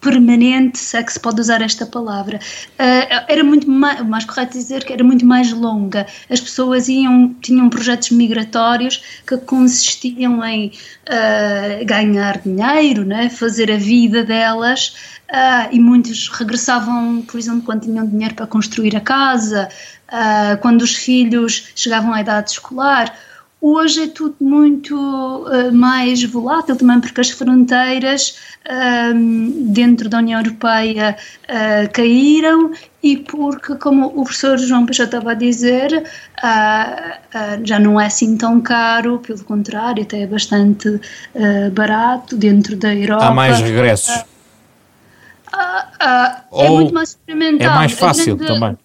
permanente, 0.00 0.78
se 0.78 0.96
é 0.96 1.02
que 1.02 1.12
se 1.12 1.20
pode 1.20 1.40
usar 1.40 1.60
esta 1.60 1.84
palavra, 1.84 2.38
uh, 2.38 3.24
era 3.28 3.44
muito 3.44 3.70
mais, 3.70 4.00
mais 4.06 4.24
correto 4.24 4.52
dizer 4.52 4.84
que 4.84 4.92
era 4.92 5.04
muito 5.04 5.26
mais 5.26 5.52
longa. 5.52 6.06
As 6.28 6.40
pessoas 6.40 6.88
iam, 6.88 7.34
tinham 7.40 7.68
projetos 7.68 8.10
migratórios 8.10 9.02
que 9.26 9.36
consistiam 9.38 10.42
em 10.44 10.68
uh, 10.68 11.84
ganhar 11.84 12.38
dinheiro, 12.38 13.04
né, 13.04 13.28
fazer 13.28 13.70
a 13.70 13.76
vida 13.76 14.24
delas, 14.24 14.94
uh, 15.30 15.68
e 15.70 15.78
muitos 15.78 16.28
regressavam, 16.28 17.22
por 17.22 17.38
exemplo, 17.38 17.62
quando 17.62 17.82
tinham 17.82 18.06
dinheiro 18.06 18.34
para 18.34 18.46
construir 18.46 18.96
a 18.96 19.00
casa, 19.00 19.68
quando 20.60 20.82
os 20.82 20.96
filhos 20.96 21.68
chegavam 21.76 22.12
à 22.12 22.20
idade 22.20 22.50
escolar 22.50 23.16
Hoje 23.62 24.04
é 24.04 24.08
tudo 24.08 24.36
muito 24.40 24.96
uh, 24.96 25.70
mais 25.70 26.24
volátil 26.24 26.74
também 26.76 26.98
porque 26.98 27.20
as 27.20 27.28
fronteiras 27.28 28.38
uh, 28.66 29.70
dentro 29.70 30.08
da 30.08 30.16
União 30.16 30.40
Europeia 30.40 31.14
uh, 31.44 31.92
caíram 31.92 32.70
e 33.02 33.18
porque, 33.18 33.74
como 33.74 34.06
o 34.06 34.24
professor 34.24 34.56
João 34.56 34.86
Peixoto 34.86 35.16
estava 35.16 35.32
a 35.32 35.34
dizer, 35.34 36.04
já 37.64 37.78
não 37.78 37.98
é 37.98 38.04
assim 38.04 38.36
tão 38.36 38.60
caro, 38.60 39.18
pelo 39.20 39.42
contrário, 39.42 40.02
até 40.02 40.20
é 40.20 40.26
bastante 40.26 41.00
barato 41.72 42.36
dentro 42.36 42.76
da 42.76 42.94
Europa. 42.94 43.24
Há 43.24 43.30
mais 43.30 43.58
regressos. 43.58 44.22
é 46.52 46.68
muito 46.68 46.92
mais 46.92 47.08
experimental. 47.08 47.70
É 47.70 47.74
mais 47.74 47.92
fácil 47.92 48.36
também 48.36 48.76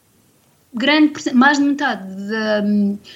grande 0.75 1.13
mais 1.33 1.57
de 1.57 1.63
metade 1.63 2.03
da 2.29 2.63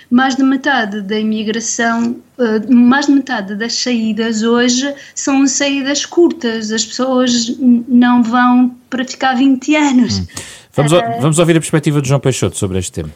mais 0.10 0.36
de 0.36 0.44
metade 0.44 1.02
da 1.02 1.20
imigração 1.20 2.16
eh, 2.40 2.74
mais 2.74 3.08
de 3.08 3.12
metade 3.12 3.56
das 3.56 3.74
saídas 3.74 4.44
hoje 4.44 4.94
são 5.14 5.46
saídas 5.46 6.06
curtas. 6.06 6.72
As 6.72 6.86
pessoas 6.86 7.56
não 7.60 8.24
vão 8.24 8.76
para 8.90 9.04
ficar 9.04 9.36
20 9.36 9.76
anos. 9.76 10.20
Hum. 10.20 10.28
vamos, 10.74 10.92
uh, 10.94 11.02
vamos 11.20 11.40
ouvir 11.40 11.58
a 11.58 11.60
perspectiva 11.60 12.02
de 12.02 12.08
João 12.08 12.20
Peixoto 12.20 12.58
sobre 12.58 12.80
este 12.80 12.92
tema 12.92 13.12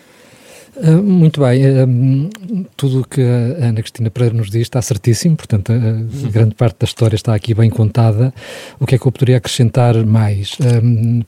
muito 1.04 1.42
bem, 1.42 1.62
uh, 1.66 2.68
tudo 2.76 3.02
o 3.02 3.08
que 3.08 3.22
a 3.22 3.68
Ana 3.68 3.82
Cristina 3.82 4.10
Pereira 4.10 4.36
nos 4.36 4.50
diz 4.50 4.64
está 4.64 4.82
certíssimo, 4.82 5.36
portanto, 5.36 5.72
a, 5.72 6.30
grande 6.30 6.56
parte 6.56 6.78
da 6.80 6.86
história 6.86 7.16
está 7.16 7.36
aqui 7.36 7.54
bem 7.54 7.70
contada. 7.70 8.34
O 8.80 8.86
que 8.86 8.96
é 8.96 8.98
que 8.98 9.06
eu 9.06 9.12
poderia 9.12 9.38
acrescentar 9.38 9.96
mais? 10.06 10.58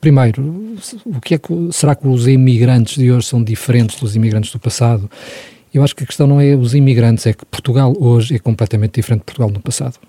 primeiro, 0.02 0.78
o 1.06 1.22
que 1.22 1.36
é 1.36 1.38
que, 1.38 1.54
será 1.72 1.96
que 1.96 2.08
os 2.08 2.28
imigrantes 2.28 2.98
de 2.98 3.12
hoje 3.12 3.28
são 3.28 3.44
diferentes 3.44 4.00
dos 4.00 4.16
imigrantes 4.16 4.52
do 4.52 4.60
passado? 4.60 5.10
Eu 5.74 5.84
acho 5.84 5.96
que 5.96 6.04
a 6.04 6.08
questão 6.08 6.26
não 6.26 6.40
é 6.40 6.56
os 6.56 6.74
imigrantes, 6.74 7.28
é 7.28 7.34
que 7.34 7.46
Portugal 7.46 7.94
hoje 8.00 8.36
é 8.36 8.40
completamente 8.40 8.96
diferente 8.96 9.20
de 9.20 9.26
Portugal 9.26 9.50
no 9.52 9.60
passado 9.60 10.00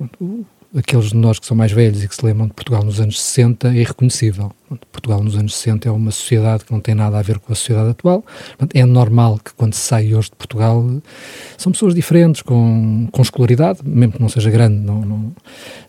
aqueles 0.77 1.07
de 1.07 1.17
nós 1.17 1.39
que 1.39 1.47
são 1.47 1.57
mais 1.57 1.73
velhos 1.73 2.05
e 2.05 2.09
que 2.09 2.15
se 2.15 2.25
lembram 2.25 2.47
de 2.47 2.53
Portugal 2.53 2.85
nos 2.85 3.01
anos 3.01 3.21
60 3.21 3.69
é 3.69 3.77
irreconhecível. 3.79 4.53
Portugal 4.91 5.23
nos 5.23 5.37
anos 5.37 5.55
60 5.55 5.89
é 5.89 5.93
uma 5.93 6.11
sociedade 6.11 6.65
que 6.65 6.73
não 6.73 6.81
tem 6.81 6.95
nada 6.95 7.19
a 7.19 7.23
ver 7.23 7.39
com 7.39 7.53
a 7.53 7.57
sociedade 7.57 7.91
atual. 7.91 8.25
É 8.75 8.85
normal 8.85 9.39
que 9.39 9.55
quando 9.55 9.75
se 9.75 9.81
sai 9.81 10.15
hoje 10.15 10.31
de 10.31 10.37
Portugal 10.37 10.85
são 11.57 11.71
pessoas 11.71 11.95
diferentes, 11.95 12.43
com, 12.43 13.09
com 13.13 13.23
escolaridade, 13.23 13.81
mesmo 13.85 14.15
que 14.15 14.21
não 14.21 14.29
seja 14.29 14.51
grande, 14.51 14.77
não, 14.77 15.01
não, 15.03 15.33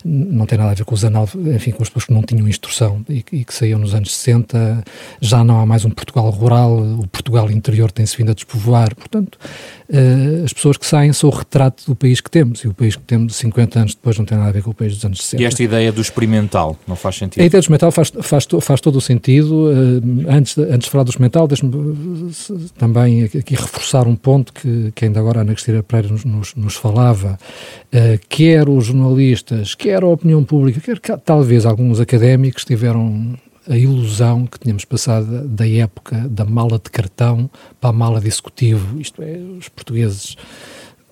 não 0.04 0.46
tem 0.46 0.56
nada 0.56 0.70
a 0.70 0.74
ver 0.74 0.84
com 0.84 0.94
os 0.94 1.04
anal, 1.04 1.28
enfim, 1.54 1.72
com 1.72 1.82
as 1.82 1.88
pessoas 1.88 2.04
que 2.04 2.12
não 2.12 2.22
tinham 2.22 2.48
instrução 2.48 3.04
e, 3.08 3.24
e, 3.32 3.44
que 3.44 3.52
saíam 3.52 3.80
nos 3.80 3.94
anos 3.94 4.14
60. 4.16 4.84
Já 5.20 5.42
não 5.42 5.60
há 5.60 5.66
mais 5.66 5.84
um 5.84 5.90
Portugal 5.90 6.30
rural, 6.30 6.78
o 6.78 7.06
Portugal 7.08 7.50
interior 7.50 7.90
tem-se 7.90 8.16
vindo 8.16 8.30
a 8.30 8.34
despovoar. 8.34 8.94
Portanto, 8.94 9.38
uh, 9.90 10.44
as 10.44 10.52
pessoas 10.52 10.76
que 10.76 10.86
saem 10.86 11.12
são 11.12 11.30
o 11.30 11.32
retrato 11.32 11.84
do 11.86 11.94
país 11.94 12.20
que 12.20 12.30
temos 12.30 12.60
e 12.60 12.68
o 12.68 12.74
país 12.74 12.96
que 12.96 13.02
temos 13.02 13.36
50 13.36 13.78
anos 13.78 13.94
depois 13.94 14.18
não 14.18 14.24
tem 14.24 14.36
nada 14.36 14.50
a 14.50 14.52
ver 14.52 14.62
com 14.62 14.70
o 14.70 14.74
país 14.74 14.94
dos 14.94 15.04
anos 15.04 15.22
60. 15.22 15.42
E 15.42 15.46
esta 15.46 15.62
ideia 15.62 15.92
do 15.92 16.00
experimental 16.00 16.78
não 16.86 16.96
faz 16.96 17.16
sentido? 17.16 17.42
A 17.42 17.46
ideia 17.46 17.60
do 17.60 17.64
experimental 17.64 17.90
faz, 17.90 18.12
faz, 18.22 18.46
faz 18.60 18.80
todo 18.80 18.96
o 18.96 19.00
sentido. 19.00 19.68
Uh, 19.68 20.02
antes, 20.28 20.54
de, 20.54 20.62
antes 20.62 20.86
de 20.86 20.90
falar 20.90 21.04
do 21.04 21.10
experimental, 21.10 21.46
deixe-me 21.48 21.74
uh, 21.74 22.30
também 22.76 23.24
aqui 23.24 23.54
reforçar 23.54 24.06
um 24.06 24.16
ponto 24.16 24.52
que, 24.52 24.92
que 24.94 25.04
ainda 25.04 25.20
agora 25.20 25.40
a 25.40 25.42
Ana 25.42 25.52
Cristina 25.52 25.82
Pereira 25.82 26.12
nos, 26.12 26.24
nos, 26.24 26.54
nos 26.54 26.74
falava. 26.74 27.38
quer 28.28 28.68
os 28.68 28.86
jornalistas, 28.86 29.74
quer 29.74 30.02
a 30.02 30.06
opinião 30.06 30.44
pública, 30.44 30.80
quer 30.80 31.18
talvez 31.18 31.64
alguns 31.64 32.00
académicos 32.00 32.64
tiveram 32.64 33.36
a 33.68 33.76
ilusão 33.76 34.46
que 34.46 34.58
tínhamos 34.58 34.84
passado 34.84 35.46
da 35.46 35.68
época 35.68 36.26
da 36.28 36.44
mala 36.44 36.78
de 36.78 36.90
cartão 36.90 37.50
para 37.80 37.90
a 37.90 37.92
mala 37.92 38.20
de 38.20 38.26
executivo, 38.26 39.00
isto 39.00 39.22
é, 39.22 39.36
os 39.36 39.68
portugueses 39.68 40.36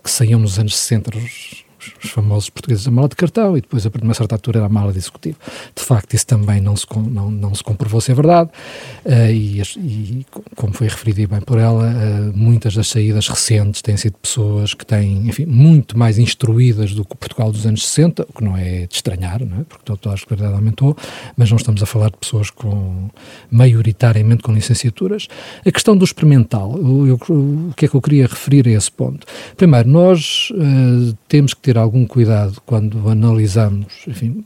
que 0.03 0.11
saíam 0.11 0.41
nos 0.41 0.59
anos 0.59 0.77
60, 0.77 1.19
os, 1.19 1.66
os 2.03 2.11
famosos 2.11 2.51
portugueses 2.51 2.87
a 2.87 2.91
mala 2.91 3.09
de 3.09 3.17
cartão 3.17 3.57
e 3.57 3.61
depois 3.61 3.87
a 3.87 3.91
uma 4.03 4.15
certa 4.15 4.35
altura 4.35 4.59
era 4.59 4.67
a 4.67 4.69
mala 4.69 4.93
de 4.93 4.99
executivo. 4.99 5.39
De 5.75 5.83
facto, 5.83 6.15
isso 6.15 6.27
também 6.27 6.61
não 6.61 6.77
se, 6.77 6.87
não, 7.11 7.31
não 7.31 7.55
se 7.55 7.63
comprovou 7.63 8.01
ser 8.01 8.15
verdade 8.15 8.51
uh, 9.05 9.31
e, 9.31 9.61
e, 9.61 10.27
como 10.55 10.73
foi 10.73 10.89
referido 10.89 11.29
bem 11.29 11.41
por 11.41 11.59
ela, 11.59 11.85
uh, 11.85 12.37
muitas 12.37 12.75
das 12.75 12.89
saídas 12.89 13.29
recentes 13.29 13.83
têm 13.83 13.97
sido 13.97 14.17
pessoas 14.19 14.75
que 14.75 14.85
têm, 14.85 15.29
enfim, 15.29 15.47
muito 15.47 15.99
mais 15.99 16.19
instruídas 16.19 16.93
do 16.95 17.05
que 17.05 17.15
o 17.15 17.17
Portugal 17.17 17.51
dos 17.51 17.67
anos 17.67 17.87
60, 17.87 18.27
o 18.29 18.33
que 18.33 18.45
não 18.45 18.57
é 18.57 18.87
de 18.87 18.95
estranhar, 18.95 19.45
não 19.45 19.61
é? 19.61 19.65
porque 19.65 19.85
toda 19.85 20.11
a 20.11 20.15
escolaridade 20.15 20.55
aumentou, 20.55 20.97
mas 21.37 21.51
não 21.51 21.57
estamos 21.57 21.83
a 21.83 21.87
falar 21.87 22.11
de 22.11 22.17
pessoas 22.19 22.51
com, 22.51 23.11
maioritariamente 23.51 24.43
com 24.43 24.53
licenciaturas. 24.53 25.29
A 25.65 25.71
questão 25.71 25.97
do 25.97 26.05
experimental, 26.05 26.77
eu, 26.77 27.07
eu, 27.09 27.19
o 27.29 27.73
que 27.77 27.87
é 27.87 27.89
que 27.89 27.95
eu 27.95 28.01
queria 28.01 28.27
referir 28.27 28.67
a 28.69 28.73
esse 28.73 28.91
ponto? 28.91 29.27
Primeiro, 29.57 29.89
nós 29.89 30.51
uh, 30.53 31.17
temos 31.29 31.55
que 31.55 31.61
ter 31.61 31.76
algum 31.83 32.07
cuidado 32.07 32.61
quando 32.65 33.09
analisamos, 33.09 34.05
enfim, 34.07 34.45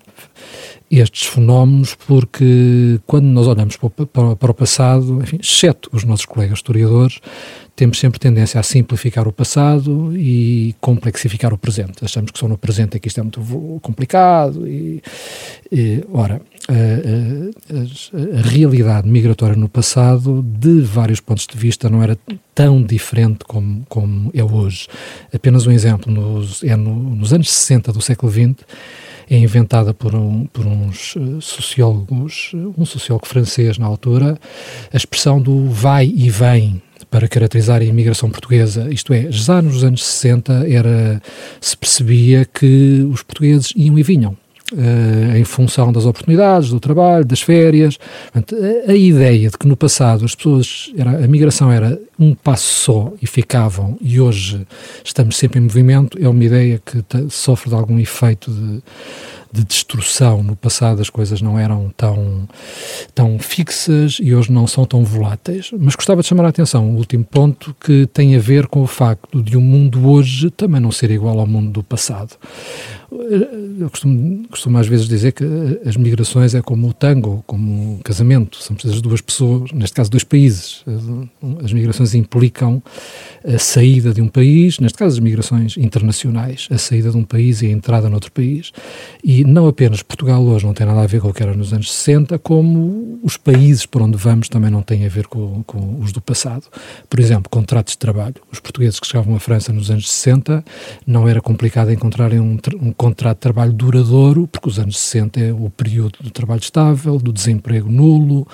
estes 0.91 1.27
fenómenos, 1.27 1.95
porque 1.95 2.99
quando 3.07 3.27
nós 3.27 3.47
olhamos 3.47 3.77
para 3.77 4.51
o, 4.51 4.55
passado, 4.55 5.21
enfim, 5.23 5.39
exceto 5.41 5.89
os 5.93 6.03
nossos 6.03 6.27
colegas 6.27 6.59
historiadores, 6.59 7.21
temos 7.77 7.99
sempre 7.99 8.19
tendência 8.19 8.59
a 8.59 8.63
simplificar 8.63 9.27
o 9.27 9.33
passado 9.33 10.15
e 10.17 10.75
complexificar 10.81 11.55
o 11.55 11.57
presente. 11.57 12.05
Achamos 12.05 12.33
que 12.33 12.39
só 12.39 12.49
no 12.49 12.59
presente 12.59 12.97
é 12.97 13.01
que 13.01 13.09
isto 13.09 13.21
é 13.21 13.23
muito 13.23 13.41
complicado 13.81 14.67
e, 14.69 15.01
e 15.71 16.05
ora, 16.13 16.43
a, 16.69 16.73
a, 16.73 18.39
a, 18.39 18.43
realidade 18.43 19.09
migratória 19.09 19.57
no 19.57 19.69
passado, 19.69 20.43
de 20.43 20.81
vários 20.81 21.21
pontos 21.21 21.47
de 21.47 21.57
vista, 21.57 21.89
não 21.89 22.03
era 22.03 22.19
tão 22.55 22.83
diferente 22.83 23.45
como, 23.47 23.87
como 23.89 24.31
é 24.35 24.43
hoje. 24.43 24.89
Apenas 25.33 25.67
um 25.67 25.73
exemplo, 25.73 26.13
nos, 26.13 26.63
é 26.65 26.77
no, 26.77 26.95
nos 26.95 27.33
anos 27.33 27.51
60 27.51 27.93
do 27.93 28.03
século 28.03 28.31
XX, 28.31 28.57
é 29.31 29.39
inventada 29.39 29.95
por, 29.95 30.15
um, 30.15 30.45
por 30.47 30.67
uns 30.67 31.15
eh, 31.17 31.41
sociólogos, 31.41 32.51
um 32.77 32.85
sociólogo 32.85 33.27
francês 33.27 33.79
na 33.79 33.87
altura, 33.87 34.37
a 34.93 34.97
expressão 34.97 35.41
do 35.41 35.71
vai 35.71 36.13
e 36.13 36.29
vem 36.29 36.83
para 37.09 37.29
caracterizar 37.29 37.81
a 37.81 37.85
imigração 37.85 38.29
portuguesa. 38.29 38.89
Isto 38.91 39.13
é, 39.13 39.31
já 39.31 39.63
nos 39.63 39.85
anos 39.85 40.05
60 40.05 40.69
era, 40.69 41.23
se 41.61 41.77
percebia 41.77 42.45
que 42.45 43.07
os 43.11 43.23
portugueses 43.23 43.73
iam 43.77 43.99
e 43.99 44.03
vinham. 44.03 44.37
Uh, 44.73 45.37
em 45.37 45.43
função 45.43 45.93
das 45.93 46.07
oportunidades, 46.07 46.71
do 46.71 46.79
trabalho, 46.79 47.25
das 47.25 47.41
férias. 47.41 47.99
Portanto, 48.33 48.55
a, 48.87 48.93
a, 48.93 48.95
ideia 48.95 49.51
de 49.51 49.59
que 49.59 49.67
no 49.67 49.77
passado 49.77 50.25
as 50.25 50.35
pessoas, 50.35 50.93
era, 50.97 51.25
a 51.25 51.27
migração 51.27 51.73
era 51.73 52.01
um 52.17 52.35
passo 52.35 52.85
só 52.85 53.13
e 53.21 53.27
ficavam, 53.27 53.99
e 54.01 54.21
hoje 54.21 54.65
estamos 55.05 55.37
sempre 55.37 55.59
em 55.59 55.63
movimento, 55.63 56.17
é 56.21 56.29
uma 56.29 56.45
ideia 56.45 56.81
que 56.85 57.03
sofre 57.31 57.71
de 57.71 57.75
algum 57.75 57.99
efeito 57.99 58.51
de, 58.51 58.83
de 59.53 59.65
destruição. 59.65 60.43
No 60.43 60.57
passado 60.57 61.01
as 61.01 61.11
coisas 61.11 61.43
não 61.43 61.59
eram 61.59 61.93
tão, 61.97 62.49
tão 63.15 63.39
fixas 63.39 64.19
e 64.21 64.35
hoje 64.35 64.53
não 64.53 64.67
são 64.67 64.85
tão 64.85 65.05
voláteis. 65.05 65.71
Mas 65.79 65.95
gostava 65.95 66.23
de 66.23 66.29
chamar 66.29 66.45
a 66.45 66.49
atenção 66.49 66.89
um 66.89 66.97
último 66.97 67.25
ponto 67.25 67.75
que 67.81 68.07
tem 68.13 68.37
a 68.37 68.39
ver 68.39 68.67
com 68.67 68.83
o 68.83 68.87
facto 68.87 69.43
de 69.43 69.57
o 69.57 69.61
um 69.61 69.63
mundo 69.63 70.09
hoje 70.09 70.51
também 70.51 70.81
não 70.81 70.93
ser 70.93 71.11
igual 71.11 71.39
ao 71.39 71.47
mundo 71.47 71.71
do 71.71 71.83
passado. 71.83 72.37
Eu 73.11 73.91
costumo, 73.91 74.47
costumo 74.49 74.79
às 74.79 74.87
vezes 74.87 75.09
dizer 75.09 75.33
que 75.33 75.45
as 75.85 75.97
migrações 75.97 76.55
é 76.55 76.63
como 76.63 76.89
o 76.89 76.93
tango, 76.93 77.43
como 77.45 77.97
o 77.97 78.01
casamento, 78.05 78.63
são 78.63 78.77
precisas 78.77 79.03
duas 79.03 79.21
pessoas, 79.21 79.73
neste 79.73 79.97
caso 79.97 80.11
dois 80.11 80.23
países. 80.23 80.85
As 81.65 81.73
migrações 81.73 82.15
implicam 82.15 82.81
a 83.45 83.59
saída 83.59 84.15
de 84.15 84.23
um 84.23 84.29
país, 84.29 84.79
neste 84.79 84.97
caso 84.97 85.17
as 85.17 85.19
migrações 85.19 85.77
internacionais, 85.77 86.69
a 86.71 86.79
saída 86.79 87.11
de 87.11 87.17
um 87.17 87.25
país 87.25 87.63
e 87.63 87.67
a 87.67 87.71
entrada 87.71 88.09
noutro 88.09 88.31
país. 88.31 88.71
E 89.25 89.40
não 89.45 89.69
apenas 89.69 90.03
Portugal 90.03 90.43
hoje 90.43 90.65
não 90.65 90.75
tem 90.75 90.87
nada 90.87 91.01
a 91.01 91.07
ver 91.07 91.21
com 91.21 91.29
o 91.29 91.35
que 91.35 91.43
era 91.43 91.55
nos 91.55 91.73
anos 91.73 91.93
60, 91.93 92.39
como 92.39 93.19
os 93.23 93.37
países 93.37 93.87
por 93.87 94.03
onde 94.03 94.17
vamos 94.17 94.49
também 94.49 94.71
não 94.71 94.83
têm 94.83 95.07
a 95.07 95.09
ver 95.09 95.27
com, 95.27 95.63
com 95.65 96.01
os 96.01 96.13
do 96.13 96.21
passado. 96.21 96.65
Por 97.09 97.21
exemplo, 97.21 97.51
contratos 97.51 97.93
de 97.93 97.99
trabalho. 97.99 98.37
Os 98.51 98.61
portugueses 98.61 98.99
que 98.99 99.07
chegavam 99.07 99.35
à 99.35 99.41
França 99.41 99.73
nos 99.73 99.91
anos 99.91 100.11
60 100.11 100.65
não 101.07 101.29
era 101.29 101.41
complicado 101.41 101.93
encontrarem 101.93 102.41
um, 102.41 102.59
um 102.81 102.93
contrato 102.93 103.37
de 103.37 103.43
trabalho 103.43 103.73
duradouro, 103.73 104.47
porque 104.47 104.69
os 104.69 104.79
anos 104.79 104.99
60 104.99 105.41
é 105.41 105.53
o 105.53 105.71
período 105.71 106.19
do 106.21 106.31
trabalho 106.31 106.61
estável, 106.61 107.19
do 107.19 107.33
desemprego 107.33 107.91
nulo, 107.91 108.47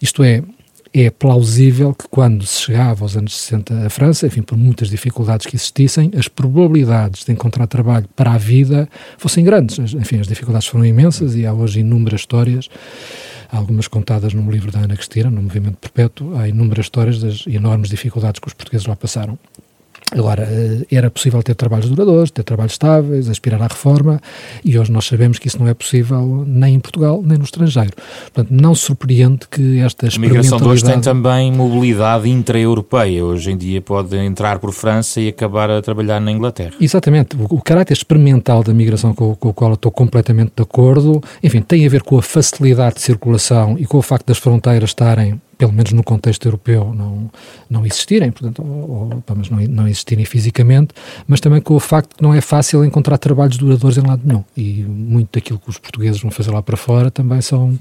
isto 0.00 0.22
é, 0.22 0.42
é 0.92 1.08
plausível 1.08 1.94
que 1.94 2.08
quando 2.08 2.44
se 2.44 2.62
chegava 2.62 3.04
aos 3.04 3.16
anos 3.16 3.36
60 3.36 3.86
à 3.86 3.90
França, 3.90 4.26
enfim, 4.26 4.42
por 4.42 4.58
muitas 4.58 4.90
dificuldades 4.90 5.46
que 5.46 5.54
existissem, 5.54 6.10
as 6.16 6.26
probabilidades 6.26 7.24
de 7.24 7.32
encontrar 7.32 7.66
trabalho 7.68 8.08
para 8.16 8.32
a 8.32 8.38
vida 8.38 8.88
fossem 9.16 9.44
grandes. 9.44 9.94
Enfim, 9.94 10.18
as 10.18 10.26
dificuldades 10.26 10.66
foram 10.66 10.84
imensas 10.84 11.36
e 11.36 11.46
há 11.46 11.52
hoje 11.52 11.80
inúmeras 11.80 12.20
histórias, 12.20 12.68
algumas 13.50 13.86
contadas 13.86 14.34
num 14.34 14.50
livro 14.50 14.72
da 14.72 14.80
Ana 14.80 14.96
Cristina, 14.96 15.30
no 15.30 15.42
Movimento 15.42 15.76
Perpétuo, 15.78 16.36
há 16.36 16.48
inúmeras 16.48 16.86
histórias 16.86 17.20
das 17.20 17.46
enormes 17.46 17.88
dificuldades 17.88 18.40
que 18.40 18.48
os 18.48 18.54
portugueses 18.54 18.86
lá 18.86 18.96
passaram. 18.96 19.38
Agora, 20.12 20.42
eh, 20.42 20.86
era 20.90 21.10
possível 21.10 21.42
ter 21.42 21.54
trabalhos 21.54 21.88
duradouros, 21.88 22.30
ter 22.30 22.42
trabalhos 22.42 22.72
estáveis, 22.72 23.28
aspirar 23.28 23.62
à 23.62 23.66
reforma, 23.66 24.20
e 24.64 24.78
hoje 24.78 24.90
nós 24.90 25.06
sabemos 25.06 25.38
que 25.38 25.48
isso 25.48 25.58
não 25.58 25.68
é 25.68 25.74
possível 25.74 26.44
nem 26.46 26.74
em 26.74 26.80
Portugal, 26.80 27.22
nem 27.24 27.38
no 27.38 27.44
estrangeiro. 27.44 27.92
Portanto, 28.32 28.50
não 28.50 28.74
surpreende 28.74 29.46
que 29.48 29.78
esta 29.80 30.08
A 30.08 30.18
migração 30.18 30.58
de 30.58 30.64
hoje 30.64 30.84
tem 30.84 31.00
também 31.00 31.52
mobilidade 31.52 32.28
intra-europeia. 32.28 33.24
Hoje 33.24 33.52
em 33.52 33.56
dia 33.56 33.80
pode 33.80 34.16
entrar 34.16 34.58
por 34.58 34.72
França 34.72 35.20
e 35.20 35.28
acabar 35.28 35.70
a 35.70 35.80
trabalhar 35.80 36.20
na 36.20 36.32
Inglaterra. 36.32 36.72
Exatamente. 36.80 37.36
O, 37.36 37.56
o 37.56 37.62
caráter 37.62 37.96
experimental 37.96 38.62
da 38.62 38.74
migração 38.74 39.14
com, 39.14 39.34
com 39.34 39.48
o 39.50 39.54
qual 39.54 39.70
eu 39.70 39.74
estou 39.74 39.92
completamente 39.92 40.52
de 40.56 40.62
acordo, 40.62 41.22
enfim, 41.42 41.60
tem 41.60 41.86
a 41.86 41.88
ver 41.88 42.02
com 42.02 42.18
a 42.18 42.22
facilidade 42.22 42.96
de 42.96 43.02
circulação 43.02 43.76
e 43.78 43.86
com 43.86 43.98
o 43.98 44.02
facto 44.02 44.26
das 44.26 44.38
fronteiras 44.38 44.90
estarem 44.90 45.40
pelo 45.60 45.74
menos 45.74 45.92
no 45.92 46.02
contexto 46.02 46.46
europeu, 46.46 46.94
não, 46.94 47.30
não 47.68 47.84
existirem, 47.84 48.32
portanto, 48.32 48.62
ou, 48.62 49.12
ou 49.12 49.22
mas 49.36 49.50
não, 49.50 49.58
não 49.58 49.86
existirem 49.86 50.24
fisicamente, 50.24 50.94
mas 51.28 51.38
também 51.38 51.60
com 51.60 51.74
o 51.74 51.78
facto 51.78 52.16
que 52.16 52.22
não 52.22 52.32
é 52.32 52.40
fácil 52.40 52.82
encontrar 52.82 53.18
trabalhos 53.18 53.58
duradouros 53.58 53.98
em 53.98 54.00
lado 54.00 54.22
nenhum. 54.24 54.42
E 54.56 54.82
muito 54.82 55.28
daquilo 55.34 55.58
que 55.58 55.68
os 55.68 55.76
portugueses 55.76 56.22
vão 56.22 56.30
fazer 56.30 56.50
lá 56.50 56.62
para 56.62 56.78
fora 56.78 57.10
também 57.10 57.42
são 57.42 57.78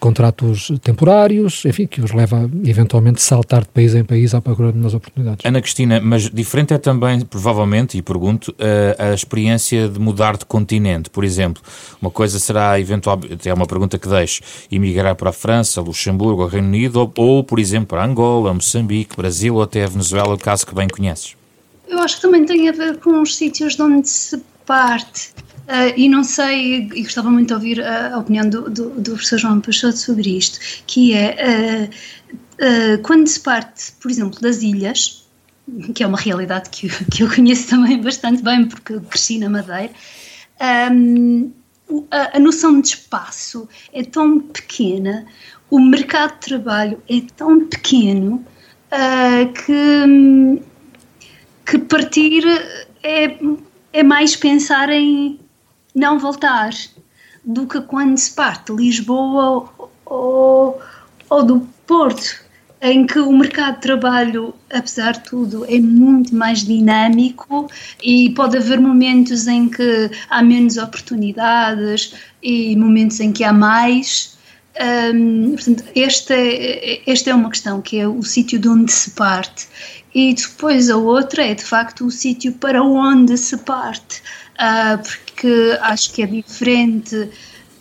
contratos 0.00 0.72
temporários, 0.82 1.64
enfim, 1.64 1.86
que 1.86 2.00
os 2.00 2.10
leva 2.10 2.38
a 2.38 2.68
eventualmente 2.68 3.22
saltar 3.22 3.62
de 3.62 3.68
país 3.68 3.94
em 3.94 4.02
país 4.02 4.34
à 4.34 4.40
procura 4.40 4.72
de 4.72 4.78
novas 4.78 4.94
oportunidades. 4.94 5.46
Ana 5.46 5.60
Cristina, 5.60 6.00
mas 6.00 6.28
diferente 6.28 6.74
é 6.74 6.78
também, 6.78 7.20
provavelmente, 7.20 7.96
e 7.96 8.02
pergunto, 8.02 8.52
a, 8.98 9.10
a 9.10 9.14
experiência 9.14 9.88
de 9.88 10.00
mudar 10.00 10.36
de 10.36 10.44
continente, 10.44 11.08
por 11.08 11.22
exemplo. 11.22 11.62
Uma 12.00 12.10
coisa 12.10 12.40
será, 12.40 12.80
eventualmente, 12.80 13.48
é 13.48 13.54
uma 13.54 13.66
pergunta 13.66 13.96
que 13.96 14.08
deixo, 14.08 14.42
emigrar 14.72 15.14
para 15.14 15.30
a 15.30 15.32
França, 15.32 15.80
Luxemburgo, 15.80 16.46
Reino 16.46 16.66
Unido, 16.66 16.98
ou 16.98 17.11
ou, 17.16 17.44
por 17.44 17.58
exemplo, 17.58 17.98
Angola, 17.98 18.52
Moçambique, 18.54 19.16
Brasil 19.16 19.54
ou 19.54 19.62
até 19.62 19.84
a 19.84 19.88
Venezuela, 19.88 20.34
o 20.34 20.38
caso 20.38 20.66
que 20.66 20.74
bem 20.74 20.88
conheces? 20.88 21.36
Eu 21.88 21.98
acho 21.98 22.16
que 22.16 22.22
também 22.22 22.44
tem 22.44 22.68
a 22.68 22.72
ver 22.72 22.98
com 22.98 23.20
os 23.20 23.36
sítios 23.36 23.76
de 23.76 23.82
onde 23.82 24.08
se 24.08 24.42
parte. 24.64 25.30
Uh, 25.62 25.94
e 25.96 26.08
não 26.08 26.24
sei, 26.24 26.88
e 26.92 27.02
gostava 27.02 27.30
muito 27.30 27.48
de 27.48 27.54
ouvir 27.54 27.80
a, 27.82 28.14
a 28.14 28.18
opinião 28.18 28.48
do, 28.48 28.68
do, 28.68 28.90
do, 28.90 29.12
professor 29.12 29.38
João 29.38 29.60
Peixoto 29.60 29.96
sobre 29.96 30.36
isto, 30.36 30.58
que 30.86 31.14
é 31.14 31.88
uh, 32.60 32.96
uh, 32.96 33.02
quando 33.02 33.28
se 33.28 33.38
parte, 33.38 33.92
por 34.00 34.10
exemplo, 34.10 34.40
das 34.40 34.60
ilhas, 34.62 35.24
que 35.94 36.02
é 36.02 36.06
uma 36.06 36.18
realidade 36.18 36.68
que, 36.68 36.88
que 37.10 37.22
eu 37.22 37.28
conheço 37.32 37.68
também 37.68 38.00
bastante 38.02 38.42
bem 38.42 38.66
porque 38.66 38.98
cresci 39.00 39.38
na 39.38 39.48
Madeira, 39.48 39.92
um, 40.92 41.52
a, 42.10 42.36
a 42.36 42.40
noção 42.40 42.80
de 42.80 42.88
espaço 42.88 43.68
é 43.92 44.02
tão 44.02 44.40
pequena 44.40 45.26
o 45.72 45.80
mercado 45.80 46.34
de 46.34 46.40
trabalho 46.40 47.02
é 47.08 47.22
tão 47.34 47.66
pequeno 47.66 48.44
uh, 48.92 49.52
que, 49.54 50.62
que 51.64 51.78
partir 51.78 52.44
é, 53.02 53.38
é 53.90 54.02
mais 54.02 54.36
pensar 54.36 54.90
em 54.90 55.40
não 55.94 56.18
voltar 56.18 56.72
do 57.42 57.66
que 57.66 57.80
quando 57.80 58.18
se 58.18 58.32
parte 58.32 58.70
de 58.70 58.82
Lisboa 58.82 59.66
ou, 60.04 60.78
ou 61.30 61.42
do 61.42 61.60
Porto, 61.86 62.44
em 62.82 63.06
que 63.06 63.18
o 63.18 63.32
mercado 63.32 63.76
de 63.76 63.80
trabalho, 63.80 64.54
apesar 64.70 65.12
de 65.12 65.20
tudo, 65.20 65.64
é 65.64 65.80
muito 65.80 66.34
mais 66.34 66.66
dinâmico 66.66 67.70
e 68.02 68.28
pode 68.34 68.58
haver 68.58 68.78
momentos 68.78 69.46
em 69.46 69.70
que 69.70 70.10
há 70.28 70.42
menos 70.42 70.76
oportunidades 70.76 72.12
e 72.42 72.76
momentos 72.76 73.20
em 73.20 73.32
que 73.32 73.42
há 73.42 73.54
mais. 73.54 74.31
Um, 74.80 75.50
portanto, 75.50 75.84
esta 75.94 76.34
é, 76.34 77.02
esta 77.06 77.30
é 77.30 77.34
uma 77.34 77.50
questão 77.50 77.82
que 77.82 77.98
é 77.98 78.08
o 78.08 78.22
sítio 78.22 78.58
de 78.58 78.68
onde 78.68 78.90
se 78.90 79.10
parte 79.10 79.68
e 80.14 80.34
depois 80.34 80.88
a 80.88 80.96
outra 80.96 81.44
é 81.44 81.54
de 81.54 81.64
facto 81.64 82.06
o 82.06 82.10
sítio 82.10 82.52
para 82.52 82.82
onde 82.82 83.36
se 83.36 83.56
parte, 83.58 84.22
uh, 84.54 84.98
porque 84.98 85.78
acho 85.80 86.12
que 86.12 86.22
é 86.22 86.26
diferente 86.26 87.30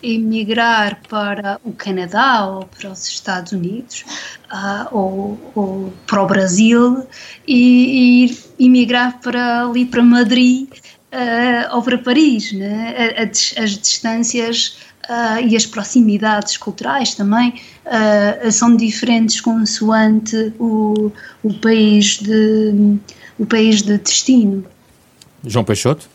emigrar 0.03 0.99
para 1.07 1.59
o 1.63 1.71
Canadá 1.73 2.47
ou 2.47 2.65
para 2.65 2.91
os 2.91 3.07
Estados 3.07 3.51
Unidos 3.51 4.03
uh, 4.51 4.87
ou, 4.91 5.51
ou, 5.53 5.93
para 6.07 6.23
o 6.23 6.27
Brasil 6.27 7.05
e, 7.47 8.25
e 8.25 8.65
emigrar 8.65 9.19
para 9.21 9.65
ali 9.65 9.85
para 9.85 10.01
Madrid 10.01 10.69
uh, 11.11 11.75
ou 11.75 11.83
para 11.83 11.97
Paris, 11.97 12.51
né? 12.53 13.15
as, 13.17 13.53
as 13.57 13.77
distâncias 13.77 14.77
uh, 15.09 15.47
e 15.47 15.55
as 15.55 15.65
proximidades 15.65 16.57
culturais 16.57 17.15
também 17.15 17.53
uh, 17.85 18.51
são 18.51 18.75
diferentes 18.75 19.41
consoante 19.41 20.53
o, 20.59 21.11
o, 21.43 21.53
país 21.53 22.19
de, 22.19 22.97
o 23.37 23.45
país 23.45 23.81
de 23.81 23.97
destino. 23.97 24.65
João 25.45 25.65
Peixoto? 25.65 26.07